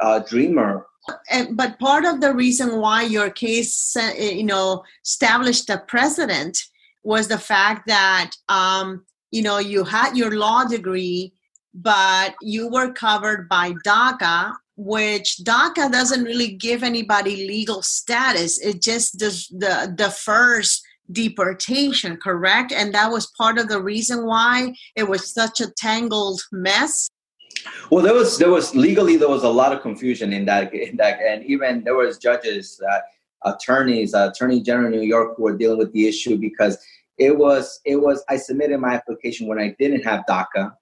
uh, 0.00 0.20
dreamer. 0.20 0.86
And, 1.30 1.56
but 1.56 1.78
part 1.78 2.04
of 2.04 2.20
the 2.20 2.34
reason 2.34 2.80
why 2.80 3.02
your 3.02 3.30
case, 3.30 3.96
uh, 3.96 4.12
you 4.18 4.44
know, 4.44 4.82
established 5.04 5.70
a 5.70 5.78
precedent 5.78 6.58
was 7.02 7.28
the 7.28 7.38
fact 7.38 7.86
that, 7.86 8.32
um, 8.48 9.04
you 9.30 9.42
know, 9.42 9.58
you 9.58 9.84
had 9.84 10.16
your 10.16 10.36
law 10.36 10.64
degree, 10.64 11.32
but 11.74 12.34
you 12.42 12.68
were 12.68 12.92
covered 12.92 13.48
by 13.48 13.72
DACA, 13.86 14.54
which 14.76 15.40
DACA 15.42 15.90
doesn't 15.90 16.24
really 16.24 16.52
give 16.52 16.82
anybody 16.82 17.48
legal 17.48 17.82
status. 17.82 18.58
It 18.60 18.82
just 18.82 19.18
does 19.18 19.48
the 19.48 20.14
first 20.22 20.82
deportation, 21.10 22.16
correct? 22.16 22.72
And 22.72 22.94
that 22.94 23.10
was 23.10 23.26
part 23.36 23.58
of 23.58 23.68
the 23.68 23.82
reason 23.82 24.26
why 24.26 24.74
it 24.94 25.08
was 25.08 25.32
such 25.32 25.60
a 25.60 25.70
tangled 25.76 26.40
mess. 26.52 27.08
Well, 27.90 28.04
there 28.04 28.14
was 28.14 28.38
there 28.38 28.50
was 28.50 28.74
legally 28.74 29.16
there 29.16 29.28
was 29.28 29.42
a 29.42 29.48
lot 29.48 29.72
of 29.72 29.82
confusion 29.82 30.32
in 30.32 30.44
that 30.46 30.72
in 30.72 30.96
that, 30.96 31.18
and 31.20 31.44
even 31.44 31.82
there 31.82 31.96
was 31.96 32.18
judges, 32.18 32.80
uh, 32.88 33.00
attorneys, 33.44 34.14
uh, 34.14 34.30
attorney 34.32 34.60
general 34.60 34.90
New 34.90 35.02
York 35.02 35.34
who 35.36 35.44
were 35.44 35.56
dealing 35.56 35.78
with 35.78 35.92
the 35.92 36.08
issue 36.08 36.36
because 36.36 36.78
it 37.18 37.36
was 37.36 37.80
it 37.84 37.96
was 37.96 38.24
I 38.28 38.36
submitted 38.36 38.78
my 38.78 38.94
application 38.94 39.46
when 39.46 39.58
I 39.58 39.74
didn't 39.78 40.04
have 40.04 40.24
DACA, 40.28 40.72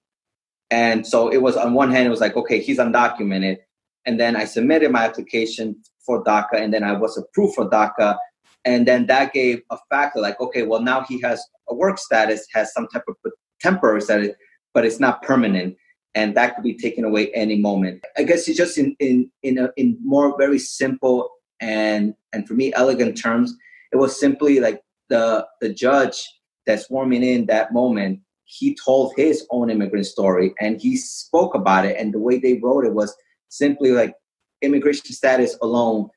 and 0.70 1.06
so 1.06 1.28
it 1.28 1.38
was 1.38 1.56
on 1.56 1.74
one 1.74 1.90
hand 1.90 2.06
it 2.06 2.10
was 2.10 2.20
like 2.20 2.36
okay 2.36 2.60
he's 2.60 2.78
undocumented, 2.78 3.58
and 4.04 4.20
then 4.20 4.36
I 4.36 4.44
submitted 4.44 4.90
my 4.92 5.04
application 5.04 5.76
for 6.04 6.22
DACA, 6.24 6.54
and 6.54 6.72
then 6.72 6.84
I 6.84 6.92
was 6.92 7.16
approved 7.16 7.54
for 7.54 7.68
DACA, 7.68 8.18
and 8.64 8.86
then 8.86 9.06
that 9.06 9.32
gave 9.32 9.62
a 9.70 9.78
factor 9.90 10.20
like 10.20 10.40
okay 10.40 10.62
well 10.62 10.82
now 10.82 11.02
he 11.02 11.20
has 11.22 11.42
a 11.68 11.74
work 11.74 11.98
status 11.98 12.46
has 12.52 12.72
some 12.72 12.86
type 12.88 13.04
of 13.08 13.16
temporary 13.60 14.00
status, 14.00 14.34
but 14.74 14.84
it's 14.84 15.00
not 15.00 15.22
permanent. 15.22 15.76
And 16.14 16.34
that 16.34 16.54
could 16.54 16.64
be 16.64 16.74
taken 16.74 17.04
away 17.04 17.30
any 17.32 17.58
moment. 17.58 18.02
I 18.16 18.22
guess 18.22 18.48
it's 18.48 18.56
just 18.56 18.78
in 18.78 18.96
in 19.00 19.30
in 19.42 19.58
a, 19.58 19.70
in 19.76 19.98
more 20.02 20.36
very 20.38 20.58
simple 20.58 21.30
and 21.60 22.14
and 22.32 22.46
for 22.46 22.54
me 22.54 22.72
elegant 22.74 23.20
terms, 23.20 23.54
it 23.92 23.96
was 23.96 24.18
simply 24.18 24.60
like 24.60 24.80
the 25.08 25.46
the 25.60 25.72
judge 25.72 26.22
that's 26.66 26.90
warming 26.90 27.22
in 27.22 27.46
that 27.46 27.72
moment. 27.72 28.20
He 28.44 28.76
told 28.84 29.12
his 29.16 29.46
own 29.50 29.70
immigrant 29.70 30.06
story 30.06 30.54
and 30.60 30.80
he 30.80 30.96
spoke 30.96 31.54
about 31.54 31.84
it, 31.84 31.96
and 31.98 32.12
the 32.12 32.18
way 32.18 32.38
they 32.38 32.54
wrote 32.54 32.84
it 32.84 32.94
was 32.94 33.14
simply 33.48 33.90
like 33.90 34.14
immigration 34.62 35.12
status 35.12 35.56
alone 35.62 36.08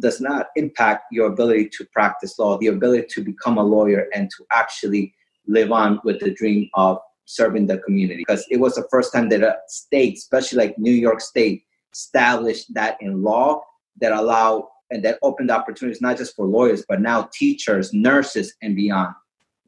does 0.00 0.20
not 0.20 0.46
impact 0.56 1.04
your 1.10 1.26
ability 1.26 1.68
to 1.76 1.84
practice 1.92 2.38
law, 2.38 2.56
the 2.58 2.68
ability 2.68 3.06
to 3.10 3.22
become 3.22 3.58
a 3.58 3.62
lawyer 3.62 4.06
and 4.14 4.30
to 4.30 4.44
actually 4.52 5.12
live 5.46 5.72
on 5.72 5.98
with 6.04 6.20
the 6.20 6.32
dream 6.34 6.68
of 6.74 6.98
serving 7.24 7.66
the 7.66 7.78
community 7.78 8.24
because 8.26 8.46
it 8.50 8.58
was 8.58 8.74
the 8.74 8.86
first 8.90 9.12
time 9.12 9.28
that 9.28 9.42
a 9.42 9.56
state, 9.68 10.16
especially 10.16 10.58
like 10.58 10.78
New 10.78 10.92
York 10.92 11.20
State, 11.20 11.62
established 11.92 12.72
that 12.74 12.96
in 13.00 13.22
law 13.22 13.60
that 14.00 14.12
allow 14.12 14.68
and 14.90 15.04
that 15.04 15.18
opened 15.22 15.50
opportunities 15.50 16.00
not 16.00 16.16
just 16.16 16.34
for 16.34 16.46
lawyers 16.46 16.84
but 16.88 17.00
now 17.00 17.28
teachers 17.32 17.92
nurses 17.92 18.54
and 18.62 18.76
beyond 18.76 19.14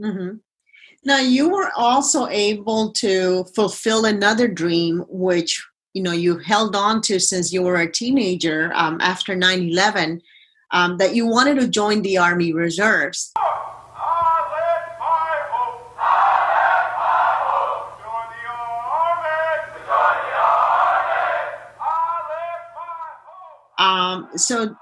mm-hmm. 0.01 0.37
now 1.05 1.19
you 1.19 1.49
were 1.49 1.71
also 1.77 2.27
able 2.29 2.93
to 2.93 3.45
fulfill 3.55 4.05
another 4.05 4.49
dream 4.49 5.05
which 5.09 5.65
you 5.95 6.03
know 6.03 6.13
you 6.13 6.39
held 6.39 6.77
on 6.77 7.01
to 7.01 7.19
since 7.19 7.53
you 7.53 7.63
were 7.63 7.77
a 7.77 7.91
teenager 7.91 8.71
um, 8.75 8.99
after 9.01 9.35
9-11 9.35 10.21
um, 10.73 10.99
that 10.99 11.15
you 11.15 11.27
wanted 11.27 11.59
to 11.59 11.69
join 11.69 12.03
the 12.03 12.17
army 12.17 12.53
reserves 12.53 13.33
Um, 23.81 24.29
so 24.37 24.77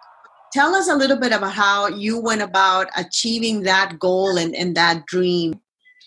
tell 0.52 0.74
us 0.74 0.88
a 0.88 0.96
little 0.96 1.18
bit 1.18 1.32
about 1.32 1.52
how 1.52 1.88
you 1.88 2.18
went 2.18 2.42
about 2.42 2.88
achieving 2.96 3.62
that 3.62 3.98
goal 3.98 4.36
and, 4.36 4.54
and 4.54 4.76
that 4.76 5.06
dream. 5.06 5.60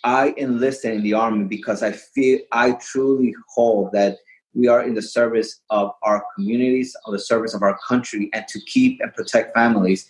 I 0.03 0.33
enlisted 0.37 0.95
in 0.95 1.03
the 1.03 1.13
army 1.13 1.45
because 1.45 1.83
I 1.83 1.91
feel 1.91 2.39
I 2.51 2.73
truly 2.73 3.35
hold 3.53 3.91
that 3.93 4.17
we 4.53 4.67
are 4.67 4.83
in 4.83 4.93
the 4.93 5.01
service 5.01 5.61
of 5.69 5.91
our 6.03 6.25
communities, 6.35 6.95
of 7.05 7.13
the 7.13 7.19
service 7.19 7.53
of 7.53 7.61
our 7.61 7.77
country, 7.87 8.29
and 8.33 8.45
to 8.47 8.59
keep 8.61 8.99
and 9.01 9.13
protect 9.13 9.53
families. 9.53 10.09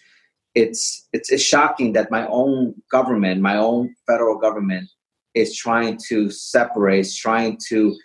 It's, 0.55 1.07
it's 1.13 1.31
it's 1.31 1.43
shocking 1.43 1.93
that 1.93 2.11
my 2.11 2.27
own 2.27 2.75
government, 2.91 3.41
my 3.41 3.57
own 3.57 3.95
federal 4.07 4.37
government, 4.37 4.89
is 5.35 5.55
trying 5.55 5.97
to 6.09 6.29
separate, 6.29 6.99
is 6.99 7.15
trying 7.15 7.57
to 7.69 7.95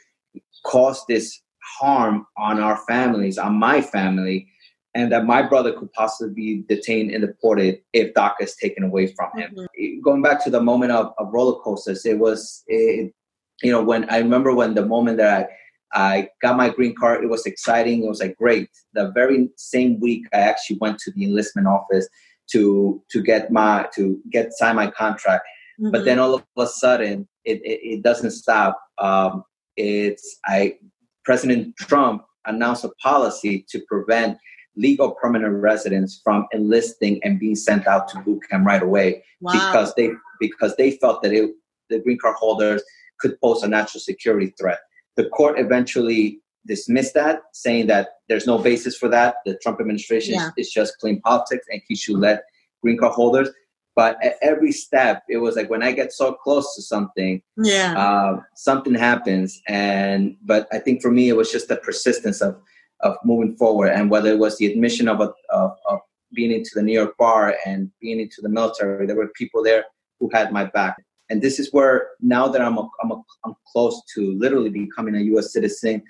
cause 0.64 1.04
this 1.06 1.40
harm 1.78 2.26
on 2.36 2.60
our 2.60 2.76
families, 2.88 3.38
on 3.38 3.54
my 3.54 3.80
family, 3.80 4.48
and 4.96 5.12
that 5.12 5.26
my 5.26 5.42
brother 5.42 5.72
could 5.72 5.92
possibly 5.92 6.32
be 6.32 6.64
detained 6.74 7.10
and 7.10 7.20
deported 7.20 7.80
if 7.92 8.14
DACA 8.14 8.40
is 8.40 8.56
taken 8.56 8.82
away 8.82 9.08
from 9.08 9.30
him. 9.36 9.54
Mm-hmm. 9.54 10.00
Going 10.00 10.22
back 10.22 10.42
to 10.44 10.50
the 10.50 10.62
moment 10.62 10.92
of, 10.92 11.12
of 11.18 11.32
roller 11.32 11.60
coasters, 11.60 12.06
it 12.06 12.18
was, 12.18 12.64
it, 12.66 13.12
you 13.62 13.70
know, 13.70 13.82
when 13.82 14.08
I 14.08 14.18
remember 14.18 14.54
when 14.54 14.74
the 14.74 14.86
moment 14.86 15.18
that 15.18 15.48
I, 15.92 16.16
I 16.18 16.28
got 16.40 16.56
my 16.56 16.70
green 16.70 16.94
card, 16.94 17.22
it 17.22 17.28
was 17.28 17.44
exciting. 17.44 18.04
It 18.04 18.08
was 18.08 18.20
like 18.20 18.36
great. 18.36 18.70
The 18.94 19.12
very 19.12 19.50
same 19.56 20.00
week, 20.00 20.26
I 20.32 20.38
actually 20.38 20.78
went 20.80 20.98
to 21.00 21.12
the 21.12 21.24
enlistment 21.24 21.68
office 21.68 22.08
to 22.52 23.02
to 23.10 23.22
get 23.22 23.50
my 23.50 23.86
to 23.94 24.20
get 24.30 24.52
sign 24.52 24.76
my 24.76 24.90
contract. 24.90 25.44
Mm-hmm. 25.80 25.90
But 25.92 26.04
then 26.04 26.18
all 26.18 26.34
of 26.34 26.44
a 26.56 26.66
sudden, 26.66 27.28
it, 27.44 27.58
it, 27.64 27.80
it 27.82 28.02
doesn't 28.02 28.30
stop. 28.30 28.80
Um, 28.98 29.44
it's 29.76 30.38
I 30.46 30.78
President 31.24 31.76
Trump 31.76 32.22
announced 32.46 32.84
a 32.84 32.90
policy 33.02 33.64
to 33.68 33.80
prevent 33.88 34.38
legal 34.76 35.12
permanent 35.12 35.54
residents 35.54 36.20
from 36.22 36.46
enlisting 36.52 37.22
and 37.24 37.40
being 37.40 37.56
sent 37.56 37.86
out 37.86 38.08
to 38.08 38.18
boot 38.20 38.42
camp 38.50 38.66
right 38.66 38.82
away 38.82 39.22
wow. 39.40 39.52
because 39.52 39.94
they 39.94 40.10
because 40.38 40.76
they 40.76 40.92
felt 40.92 41.22
that 41.22 41.32
it, 41.32 41.50
the 41.88 41.98
green 42.00 42.18
card 42.18 42.36
holders 42.36 42.82
could 43.18 43.40
pose 43.40 43.62
a 43.62 43.68
national 43.68 44.00
security 44.00 44.52
threat. 44.58 44.78
The 45.16 45.28
court 45.30 45.58
eventually 45.58 46.40
dismissed 46.66 47.14
that, 47.14 47.42
saying 47.52 47.86
that 47.86 48.08
there's 48.28 48.46
no 48.46 48.58
basis 48.58 48.96
for 48.96 49.08
that. 49.08 49.36
The 49.46 49.56
Trump 49.62 49.80
administration 49.80 50.34
yeah. 50.34 50.50
is, 50.56 50.66
is, 50.66 50.72
just 50.72 50.98
clean 50.98 51.20
politics 51.22 51.66
and 51.70 51.80
he 51.88 51.94
should 51.94 52.16
let 52.16 52.44
green 52.82 52.98
card 52.98 53.12
holders. 53.12 53.48
But 53.94 54.22
at 54.22 54.34
every 54.42 54.72
step, 54.72 55.22
it 55.26 55.38
was 55.38 55.56
like 55.56 55.70
when 55.70 55.82
I 55.82 55.92
get 55.92 56.12
so 56.12 56.34
close 56.34 56.74
to 56.74 56.82
something, 56.82 57.40
yeah, 57.56 57.98
uh, 57.98 58.40
something 58.54 58.94
happens. 58.94 59.62
And 59.68 60.36
but 60.44 60.68
I 60.70 60.80
think 60.80 61.00
for 61.00 61.10
me, 61.10 61.30
it 61.30 61.36
was 61.36 61.50
just 61.50 61.68
the 61.68 61.76
persistence 61.76 62.42
of 62.42 62.60
of 63.00 63.16
moving 63.24 63.56
forward. 63.56 63.88
And 63.88 64.10
whether 64.10 64.30
it 64.30 64.38
was 64.38 64.58
the 64.58 64.66
admission 64.66 65.08
of, 65.08 65.20
a, 65.20 65.32
of, 65.50 65.72
of 65.88 66.00
being 66.34 66.52
into 66.52 66.70
the 66.74 66.82
New 66.82 66.92
York 66.92 67.16
bar 67.18 67.56
and 67.66 67.90
being 68.00 68.20
into 68.20 68.40
the 68.42 68.48
military, 68.48 69.06
there 69.06 69.16
were 69.16 69.28
people 69.36 69.62
there 69.62 69.84
who 70.20 70.30
had 70.32 70.52
my 70.52 70.64
back. 70.64 70.96
And 71.28 71.42
this 71.42 71.58
is 71.58 71.72
where 71.72 72.10
now 72.20 72.48
that 72.48 72.62
I'm 72.62 72.78
a, 72.78 72.88
I'm, 73.02 73.10
a, 73.10 73.22
I'm 73.44 73.54
close 73.72 74.00
to 74.14 74.38
literally 74.38 74.70
becoming 74.70 75.16
a 75.16 75.20
U.S. 75.20 75.52
citizen 75.52 76.02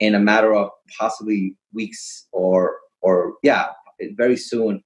in 0.00 0.14
a 0.14 0.18
matter 0.18 0.54
of 0.54 0.70
possibly 0.98 1.56
weeks 1.72 2.26
or 2.32 2.78
or 3.00 3.34
yeah, 3.42 3.68
very 4.16 4.36
soon. 4.36 4.82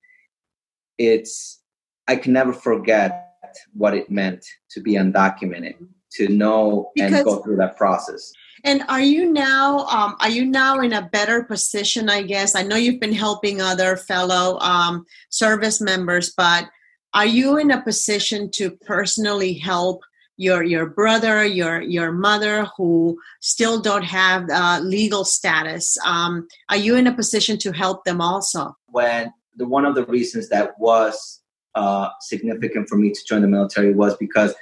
It's 0.99 1.63
I 2.07 2.17
can 2.17 2.33
never 2.33 2.53
forget 2.53 3.29
what 3.73 3.95
it 3.95 4.11
meant 4.11 4.45
to 4.71 4.81
be 4.81 4.95
undocumented, 4.95 5.75
to 6.13 6.29
know 6.29 6.91
because, 6.95 7.13
and 7.13 7.25
go 7.25 7.37
through 7.43 7.57
that 7.57 7.77
process. 7.77 8.33
And 8.65 8.83
are 8.89 9.01
you 9.01 9.33
now 9.33 9.81
um, 9.87 10.17
are 10.21 10.29
you 10.29 10.45
now 10.45 10.81
in 10.81 10.93
a 10.93 11.09
better 11.09 11.45
position? 11.45 12.09
I 12.09 12.23
guess 12.23 12.55
I 12.55 12.63
know 12.63 12.77
you've 12.77 13.01
been 13.01 13.13
helping 13.13 13.61
other 13.61 13.97
fellow 13.97 14.59
um, 14.61 15.07
service 15.31 15.81
members, 15.81 16.33
but 16.37 16.69
are 17.15 17.27
you 17.27 17.59
in 17.59 17.71
a 17.71 17.83
position 17.83 18.51
to 18.53 18.71
personally 18.71 19.55
help 19.55 20.03
your 20.37 20.63
your 20.63 20.87
brother, 20.87 21.45
your 21.45 21.81
your 21.83 22.13
mother, 22.13 22.67
who 22.77 23.19
still 23.41 23.81
don't 23.81 24.05
have 24.05 24.49
uh, 24.51 24.81
legal 24.83 25.25
status? 25.25 25.97
Um, 26.07 26.47
are 26.69 26.77
you 26.77 26.97
in 26.97 27.07
a 27.07 27.15
position 27.15 27.59
to 27.59 27.73
help 27.73 28.05
them 28.05 28.21
also? 28.21 28.77
When 28.87 29.33
the 29.57 29.67
one 29.67 29.85
of 29.85 29.95
the 29.95 30.07
reasons 30.07 30.49
that 30.49 30.79
was 30.79 31.43
uh, 31.75 32.09
significant 32.21 32.89
for 32.89 32.97
me 32.97 33.11
to 33.11 33.21
join 33.29 33.43
the 33.43 33.49
military 33.49 33.93
was 33.93 34.17
because 34.17 34.55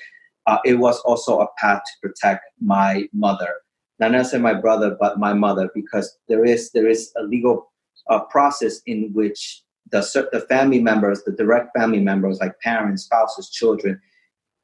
uh, 0.46 0.58
it 0.64 0.74
was 0.74 0.98
also 1.00 1.40
a 1.40 1.46
path 1.58 1.82
to 1.84 2.08
protect 2.08 2.44
my 2.60 3.08
mother 3.12 3.54
not 3.98 4.12
necessarily 4.12 4.54
my 4.54 4.60
brother, 4.60 4.96
but 4.98 5.18
my 5.18 5.32
mother, 5.32 5.70
because 5.74 6.18
there 6.28 6.44
is 6.44 6.70
there 6.72 6.88
is 6.88 7.12
a 7.16 7.22
legal 7.22 7.72
uh, 8.08 8.20
process 8.20 8.80
in 8.86 9.10
which 9.12 9.62
the 9.90 10.28
the 10.32 10.40
family 10.40 10.80
members, 10.80 11.24
the 11.24 11.32
direct 11.32 11.76
family 11.76 12.00
members, 12.00 12.38
like 12.40 12.58
parents, 12.60 13.04
spouses, 13.04 13.50
children, 13.50 14.00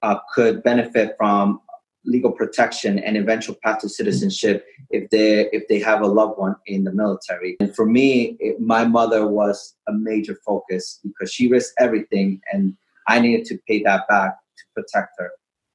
uh, 0.03 0.19
could 0.35 0.63
benefit 0.63 1.15
from 1.17 1.61
legal 2.07 2.31
protection 2.31 2.99
and 2.99 3.17
eventual 3.17 3.57
path 3.63 3.79
to 3.79 3.89
citizenship 3.89 4.67
if 4.91 5.09
they 5.11 5.49
if 5.53 5.67
they 5.69 5.79
have 5.79 6.03
a 6.03 6.07
loved 6.07 6.39
one 6.39 6.55
in 6.67 6.85
the 6.85 6.93
military. 6.93 7.57
And 7.61 7.75
for 7.75 7.87
me, 7.87 8.37
it, 8.41 8.61
my 8.61 8.85
mother 8.85 9.27
was 9.27 9.75
a 9.89 9.93
major 9.93 10.37
focus 10.45 11.01
because 11.03 11.33
she 11.33 11.49
risked 11.49 11.75
everything, 11.79 12.41
and 12.53 12.77
I 13.09 13.21
needed 13.21 13.47
to 13.47 13.59
pay 13.67 13.83
that 13.85 14.07
back 14.09 14.37
to 14.59 14.65
protect 14.75 15.15
her. 15.19 15.31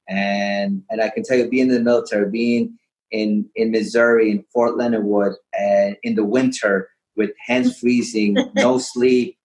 And 0.08 0.82
and 0.90 1.02
I 1.02 1.08
can 1.10 1.24
tell 1.24 1.36
you, 1.36 1.48
being 1.48 1.68
in 1.68 1.74
the 1.74 1.80
military, 1.80 2.30
being 2.30 2.78
in 3.10 3.48
in 3.56 3.70
Missouri 3.70 4.30
in 4.30 4.44
Fort 4.52 4.76
Leonard 4.76 5.04
Wood 5.04 5.32
and 5.58 5.96
in 6.02 6.14
the 6.14 6.24
winter 6.24 6.88
with 7.16 7.30
hands 7.46 7.78
freezing, 7.78 8.36
no 8.54 8.78
sleep, 8.92 9.36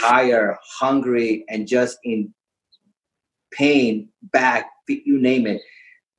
tired, 0.00 0.56
hungry, 0.78 1.44
and 1.48 1.66
just 1.66 1.98
in 2.04 2.32
pain, 3.50 4.08
back, 4.22 4.70
feet 4.86 5.06
you 5.06 5.20
name 5.20 5.46
it. 5.46 5.62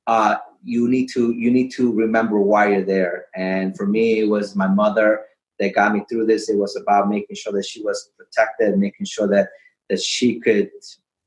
Uh, 0.06 0.36
you 0.62 0.88
need 0.88 1.08
to 1.14 1.32
you 1.32 1.50
need 1.50 1.70
to 1.72 1.92
remember 1.92 2.40
why 2.40 2.70
you're 2.70 2.84
there. 2.84 3.26
And 3.34 3.76
for 3.76 3.86
me, 3.86 4.18
it 4.18 4.28
was 4.28 4.56
my 4.56 4.68
mother 4.68 5.20
that 5.58 5.74
got 5.74 5.94
me 5.94 6.02
through 6.08 6.26
this. 6.26 6.48
It 6.48 6.56
was 6.56 6.76
about 6.76 7.08
making 7.08 7.36
sure 7.36 7.52
that 7.52 7.64
she 7.64 7.82
was 7.82 8.10
protected, 8.16 8.78
making 8.78 9.06
sure 9.06 9.28
that 9.28 9.48
that 9.88 10.00
she 10.00 10.40
could 10.40 10.70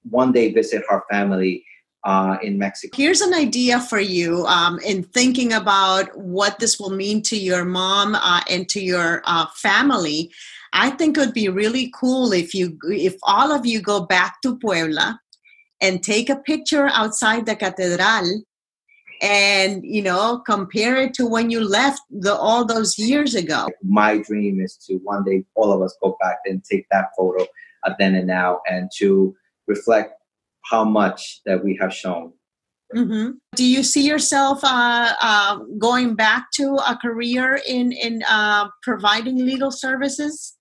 one 0.10 0.32
day 0.32 0.52
visit 0.52 0.84
her 0.90 1.04
family 1.10 1.64
uh, 2.04 2.38
in 2.42 2.58
Mexico. 2.58 2.96
Here's 2.96 3.22
an 3.22 3.34
idea 3.34 3.80
for 3.80 4.00
you 4.00 4.46
um, 4.46 4.80
in 4.80 5.04
thinking 5.04 5.54
about 5.54 6.16
what 6.18 6.60
this 6.60 6.80
will 6.80 6.92
mean 6.92 7.22
to 7.24 7.38
your 7.38 7.66
mom 7.66 8.16
uh, 8.16 8.42
and 8.50 8.68
to 8.70 8.82
your 8.82 9.22
uh, 9.26 9.48
family. 9.56 10.32
I 10.74 10.92
think 10.92 11.18
it 11.18 11.20
would 11.20 11.34
be 11.34 11.50
really 11.50 11.92
cool 12.00 12.32
if 12.32 12.54
you, 12.54 12.78
if 12.84 13.16
all 13.24 13.52
of 13.52 13.66
you 13.66 13.82
go 13.82 14.02
back 14.02 14.42
to 14.44 14.58
Puebla 14.58 15.20
and 15.82 16.04
take 16.04 16.30
a 16.30 16.36
picture 16.36 16.88
outside 16.94 17.46
the 17.46 17.56
cathedral 17.56 18.44
and 19.22 19.84
you 19.84 20.02
know 20.02 20.42
compare 20.46 20.96
it 20.96 21.14
to 21.14 21.26
when 21.26 21.50
you 21.50 21.60
left 21.60 22.02
the 22.10 22.34
all 22.34 22.64
those 22.64 22.98
years 22.98 23.36
ago 23.36 23.68
my 23.84 24.18
dream 24.18 24.62
is 24.62 24.78
to 24.78 24.96
one 25.04 25.24
day 25.26 25.44
all 25.56 25.74
of 25.74 25.82
us 25.82 25.98
go 26.02 26.18
back 26.22 26.38
and 26.46 26.64
take 26.64 26.86
that 26.90 27.10
photo 27.18 27.46
of 27.84 27.94
then 28.00 28.16
and 28.16 28.28
now 28.28 28.62
and 28.70 28.90
to 28.96 29.36
reflect 29.68 30.19
how 30.64 30.84
much 30.84 31.42
that 31.46 31.64
we 31.64 31.78
have 31.82 31.94
shown. 31.94 32.34
Mm-hmm. 32.96 33.32
Do 33.56 33.66
you 33.66 33.84
see 33.84 34.06
yourself 34.08 34.64
uh, 34.64 35.14
uh, 35.22 35.60
going 35.78 36.16
back 36.16 36.48
to 36.56 36.76
a 36.88 36.98
career 36.98 37.62
in 37.68 37.92
in 37.92 38.24
uh, 38.28 38.70
providing 38.82 39.46
legal 39.46 39.72
services? 39.72 40.56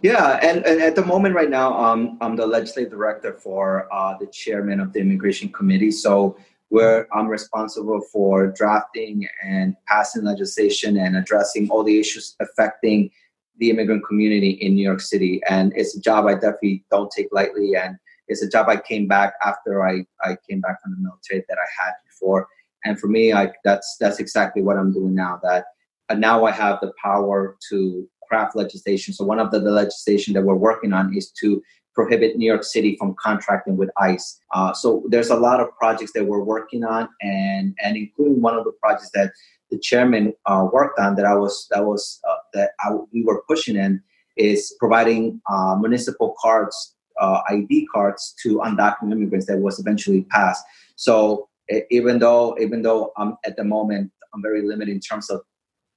Yeah, 0.00 0.40
and, 0.42 0.66
and 0.66 0.82
at 0.82 0.96
the 0.96 1.04
moment 1.04 1.36
right 1.36 1.50
now, 1.50 1.72
um, 1.78 2.18
I'm 2.20 2.34
the 2.34 2.46
legislative 2.46 2.90
director 2.90 3.34
for 3.34 3.86
uh, 3.92 4.16
the 4.18 4.26
chairman 4.26 4.80
of 4.80 4.92
the 4.92 4.98
immigration 4.98 5.52
committee. 5.52 5.92
So 5.92 6.36
where 6.70 7.06
I'm 7.14 7.28
responsible 7.28 8.00
for 8.10 8.46
drafting 8.46 9.28
and 9.44 9.76
passing 9.86 10.24
legislation 10.24 10.96
and 10.96 11.16
addressing 11.16 11.68
all 11.68 11.84
the 11.84 12.00
issues 12.00 12.34
affecting 12.40 13.10
the 13.58 13.68
immigrant 13.68 14.04
community 14.08 14.52
in 14.52 14.74
New 14.74 14.82
York 14.82 15.02
City. 15.02 15.42
And 15.48 15.72
it's 15.76 15.94
a 15.94 16.00
job 16.00 16.26
I 16.26 16.32
definitely 16.32 16.82
don't 16.90 17.12
take 17.14 17.28
lightly. 17.30 17.76
And 17.76 17.98
it's 18.32 18.42
a 18.42 18.48
job 18.48 18.68
I 18.68 18.76
came 18.76 19.06
back 19.06 19.34
after 19.44 19.86
I, 19.86 20.04
I 20.22 20.36
came 20.48 20.60
back 20.60 20.82
from 20.82 20.92
the 20.92 20.98
military 20.98 21.44
that 21.48 21.58
I 21.58 21.82
had 21.82 21.92
before. 22.08 22.48
And 22.84 22.98
for 22.98 23.06
me, 23.06 23.32
I, 23.32 23.52
that's 23.64 23.96
that's 24.00 24.18
exactly 24.18 24.62
what 24.62 24.76
I'm 24.76 24.92
doing 24.92 25.14
now. 25.14 25.38
That 25.42 25.66
uh, 26.08 26.14
now 26.14 26.44
I 26.44 26.50
have 26.50 26.80
the 26.80 26.92
power 27.00 27.56
to 27.68 28.08
craft 28.28 28.56
legislation. 28.56 29.14
So 29.14 29.24
one 29.24 29.38
of 29.38 29.50
the, 29.50 29.60
the 29.60 29.70
legislation 29.70 30.34
that 30.34 30.42
we're 30.42 30.54
working 30.56 30.92
on 30.92 31.14
is 31.16 31.30
to 31.42 31.62
prohibit 31.94 32.36
New 32.36 32.46
York 32.46 32.64
City 32.64 32.96
from 32.98 33.14
contracting 33.20 33.76
with 33.76 33.90
ICE. 33.98 34.40
Uh, 34.54 34.72
so 34.72 35.04
there's 35.08 35.30
a 35.30 35.36
lot 35.36 35.60
of 35.60 35.68
projects 35.76 36.12
that 36.14 36.24
we're 36.24 36.42
working 36.42 36.82
on, 36.84 37.08
and 37.20 37.76
and 37.82 37.96
including 37.96 38.40
one 38.40 38.56
of 38.56 38.64
the 38.64 38.72
projects 38.82 39.10
that 39.14 39.30
the 39.70 39.78
chairman 39.78 40.32
uh, 40.46 40.66
worked 40.72 40.98
on 40.98 41.14
that 41.16 41.24
I 41.24 41.34
was 41.34 41.68
that 41.70 41.84
was 41.84 42.20
uh, 42.28 42.36
that 42.54 42.70
I, 42.80 42.90
we 43.12 43.22
were 43.22 43.42
pushing 43.48 43.76
in 43.76 44.02
is 44.36 44.74
providing 44.78 45.40
uh, 45.50 45.76
municipal 45.78 46.34
cards, 46.40 46.94
uh, 47.22 47.40
ID 47.48 47.86
cards 47.86 48.34
to 48.42 48.58
undocumented 48.58 49.12
immigrants 49.12 49.46
that 49.46 49.58
was 49.58 49.78
eventually 49.78 50.22
passed. 50.24 50.64
So 50.96 51.48
even 51.90 52.18
though 52.18 52.56
even 52.60 52.82
though 52.82 53.12
I'm 53.16 53.36
at 53.46 53.56
the 53.56 53.64
moment 53.64 54.10
I'm 54.34 54.42
very 54.42 54.62
limited 54.62 54.92
in 54.92 55.00
terms 55.00 55.30
of 55.30 55.40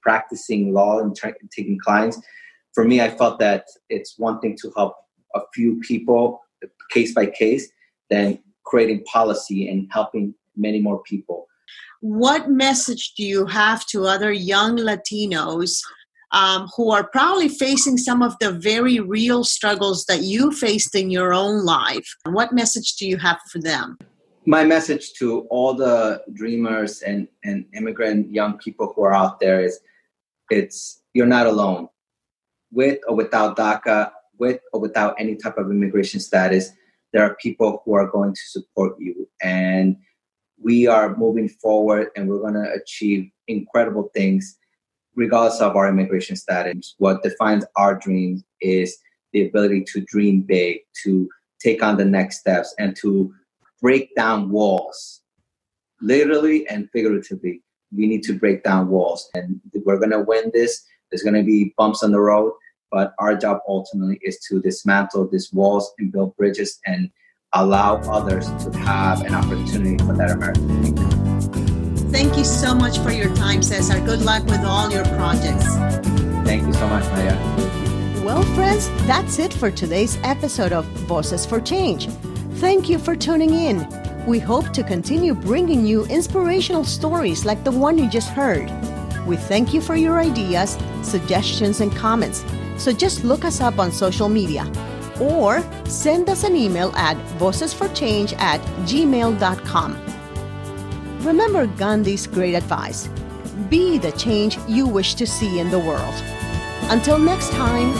practicing 0.02 0.72
law 0.72 1.00
and 1.00 1.14
tra- 1.14 1.34
taking 1.50 1.78
clients, 1.78 2.18
for 2.74 2.84
me 2.84 3.00
I 3.00 3.10
felt 3.10 3.38
that 3.40 3.64
it's 3.90 4.14
one 4.18 4.40
thing 4.40 4.56
to 4.62 4.72
help 4.76 4.94
a 5.34 5.40
few 5.52 5.80
people 5.80 6.40
case 6.90 7.12
by 7.12 7.26
case 7.26 7.68
than 8.08 8.38
creating 8.64 9.04
policy 9.04 9.68
and 9.68 9.88
helping 9.92 10.34
many 10.56 10.80
more 10.80 11.02
people. 11.02 11.46
What 12.00 12.48
message 12.48 13.14
do 13.14 13.24
you 13.24 13.46
have 13.46 13.84
to 13.86 14.04
other 14.04 14.32
young 14.32 14.76
Latinos 14.76 15.82
um, 16.32 16.68
who 16.76 16.90
are 16.90 17.08
probably 17.08 17.48
facing 17.48 17.96
some 17.98 18.22
of 18.22 18.36
the 18.40 18.52
very 18.52 19.00
real 19.00 19.44
struggles 19.44 20.04
that 20.06 20.22
you 20.22 20.52
faced 20.52 20.94
in 20.94 21.10
your 21.10 21.32
own 21.32 21.64
life? 21.64 22.06
What 22.24 22.52
message 22.52 22.96
do 22.96 23.06
you 23.06 23.16
have 23.18 23.38
for 23.50 23.60
them? 23.60 23.98
My 24.44 24.64
message 24.64 25.12
to 25.14 25.40
all 25.50 25.74
the 25.74 26.22
dreamers 26.32 27.02
and, 27.02 27.26
and 27.44 27.64
immigrant 27.74 28.32
young 28.32 28.58
people 28.58 28.92
who 28.94 29.02
are 29.02 29.14
out 29.14 29.40
there 29.40 29.64
is 29.64 29.80
it's 30.50 31.02
you're 31.14 31.26
not 31.26 31.46
alone. 31.46 31.88
With 32.70 33.00
or 33.08 33.16
without 33.16 33.56
DACA, 33.56 34.10
with 34.38 34.60
or 34.72 34.80
without 34.80 35.14
any 35.18 35.34
type 35.36 35.58
of 35.58 35.70
immigration 35.70 36.20
status, 36.20 36.70
there 37.12 37.24
are 37.24 37.34
people 37.36 37.82
who 37.84 37.94
are 37.94 38.06
going 38.06 38.34
to 38.34 38.40
support 38.46 38.96
you. 38.98 39.28
And 39.42 39.96
we 40.62 40.86
are 40.86 41.16
moving 41.16 41.48
forward 41.48 42.08
and 42.16 42.28
we're 42.28 42.40
going 42.40 42.54
to 42.54 42.72
achieve 42.72 43.30
incredible 43.48 44.10
things 44.14 44.56
regardless 45.16 45.60
of 45.60 45.74
our 45.74 45.88
immigration 45.88 46.36
status. 46.36 46.94
What 46.98 47.22
defines 47.22 47.64
our 47.76 47.96
dreams 47.96 48.44
is 48.60 48.96
the 49.32 49.46
ability 49.46 49.84
to 49.92 50.02
dream 50.02 50.42
big, 50.42 50.80
to 51.04 51.28
take 51.60 51.82
on 51.82 51.96
the 51.96 52.04
next 52.04 52.40
steps, 52.40 52.74
and 52.78 52.94
to 52.96 53.32
break 53.82 54.14
down 54.14 54.50
walls, 54.50 55.22
literally 56.00 56.68
and 56.68 56.88
figuratively. 56.90 57.62
We 57.96 58.06
need 58.06 58.22
to 58.24 58.38
break 58.38 58.62
down 58.62 58.88
walls, 58.88 59.28
and 59.34 59.60
we're 59.84 59.98
going 59.98 60.10
to 60.10 60.20
win 60.20 60.50
this. 60.52 60.84
There's 61.10 61.22
going 61.22 61.34
to 61.34 61.42
be 61.42 61.74
bumps 61.76 62.02
on 62.02 62.12
the 62.12 62.20
road, 62.20 62.52
but 62.90 63.14
our 63.18 63.36
job 63.36 63.60
ultimately 63.68 64.18
is 64.22 64.38
to 64.48 64.60
dismantle 64.60 65.28
these 65.28 65.52
walls 65.52 65.92
and 65.98 66.12
build 66.12 66.36
bridges 66.36 66.78
and 66.86 67.10
allow 67.52 67.96
others 68.10 68.46
to 68.64 68.76
have 68.78 69.22
an 69.22 69.34
opportunity 69.34 69.96
for 70.04 70.14
that 70.14 70.32
American 70.32 70.66
dream. 70.66 71.25
Thank 72.10 72.36
you 72.36 72.44
so 72.44 72.74
much 72.74 72.98
for 72.98 73.10
your 73.10 73.34
time, 73.34 73.62
Cesar. 73.62 74.00
Good 74.00 74.22
luck 74.22 74.44
with 74.44 74.64
all 74.64 74.90
your 74.90 75.04
projects. 75.04 75.66
Thank 76.46 76.66
you 76.66 76.72
so 76.72 76.88
much, 76.88 77.04
Maya. 77.12 77.36
Well, 78.24 78.42
friends, 78.54 78.88
that's 79.06 79.38
it 79.38 79.52
for 79.52 79.70
today's 79.70 80.18
episode 80.22 80.72
of 80.72 80.84
Voices 81.06 81.44
for 81.44 81.60
Change. 81.60 82.08
Thank 82.54 82.88
you 82.88 82.98
for 82.98 83.14
tuning 83.14 83.54
in. 83.54 83.86
We 84.26 84.38
hope 84.38 84.72
to 84.72 84.82
continue 84.82 85.34
bringing 85.34 85.86
you 85.86 86.04
inspirational 86.06 86.84
stories 86.84 87.44
like 87.44 87.62
the 87.64 87.70
one 87.70 87.98
you 87.98 88.08
just 88.08 88.30
heard. 88.30 88.70
We 89.26 89.36
thank 89.36 89.74
you 89.74 89.80
for 89.80 89.96
your 89.96 90.18
ideas, 90.18 90.78
suggestions, 91.02 91.80
and 91.80 91.94
comments. 91.94 92.44
So 92.78 92.92
just 92.92 93.24
look 93.24 93.44
us 93.44 93.60
up 93.60 93.78
on 93.78 93.92
social 93.92 94.28
media 94.28 94.70
or 95.20 95.62
send 95.86 96.28
us 96.28 96.44
an 96.44 96.56
email 96.56 96.92
at 96.96 97.16
vocesforchange 97.38 98.38
at 98.38 98.60
gmail.com. 98.86 100.05
Remember 101.26 101.66
Gandhi's 101.66 102.24
great 102.28 102.54
advice 102.54 103.08
be 103.68 103.98
the 103.98 104.12
change 104.12 104.58
you 104.68 104.86
wish 104.86 105.14
to 105.14 105.26
see 105.26 105.58
in 105.58 105.70
the 105.70 105.78
world. 105.78 106.14
Until 106.88 107.18
next 107.18 107.50
time, 107.50 107.92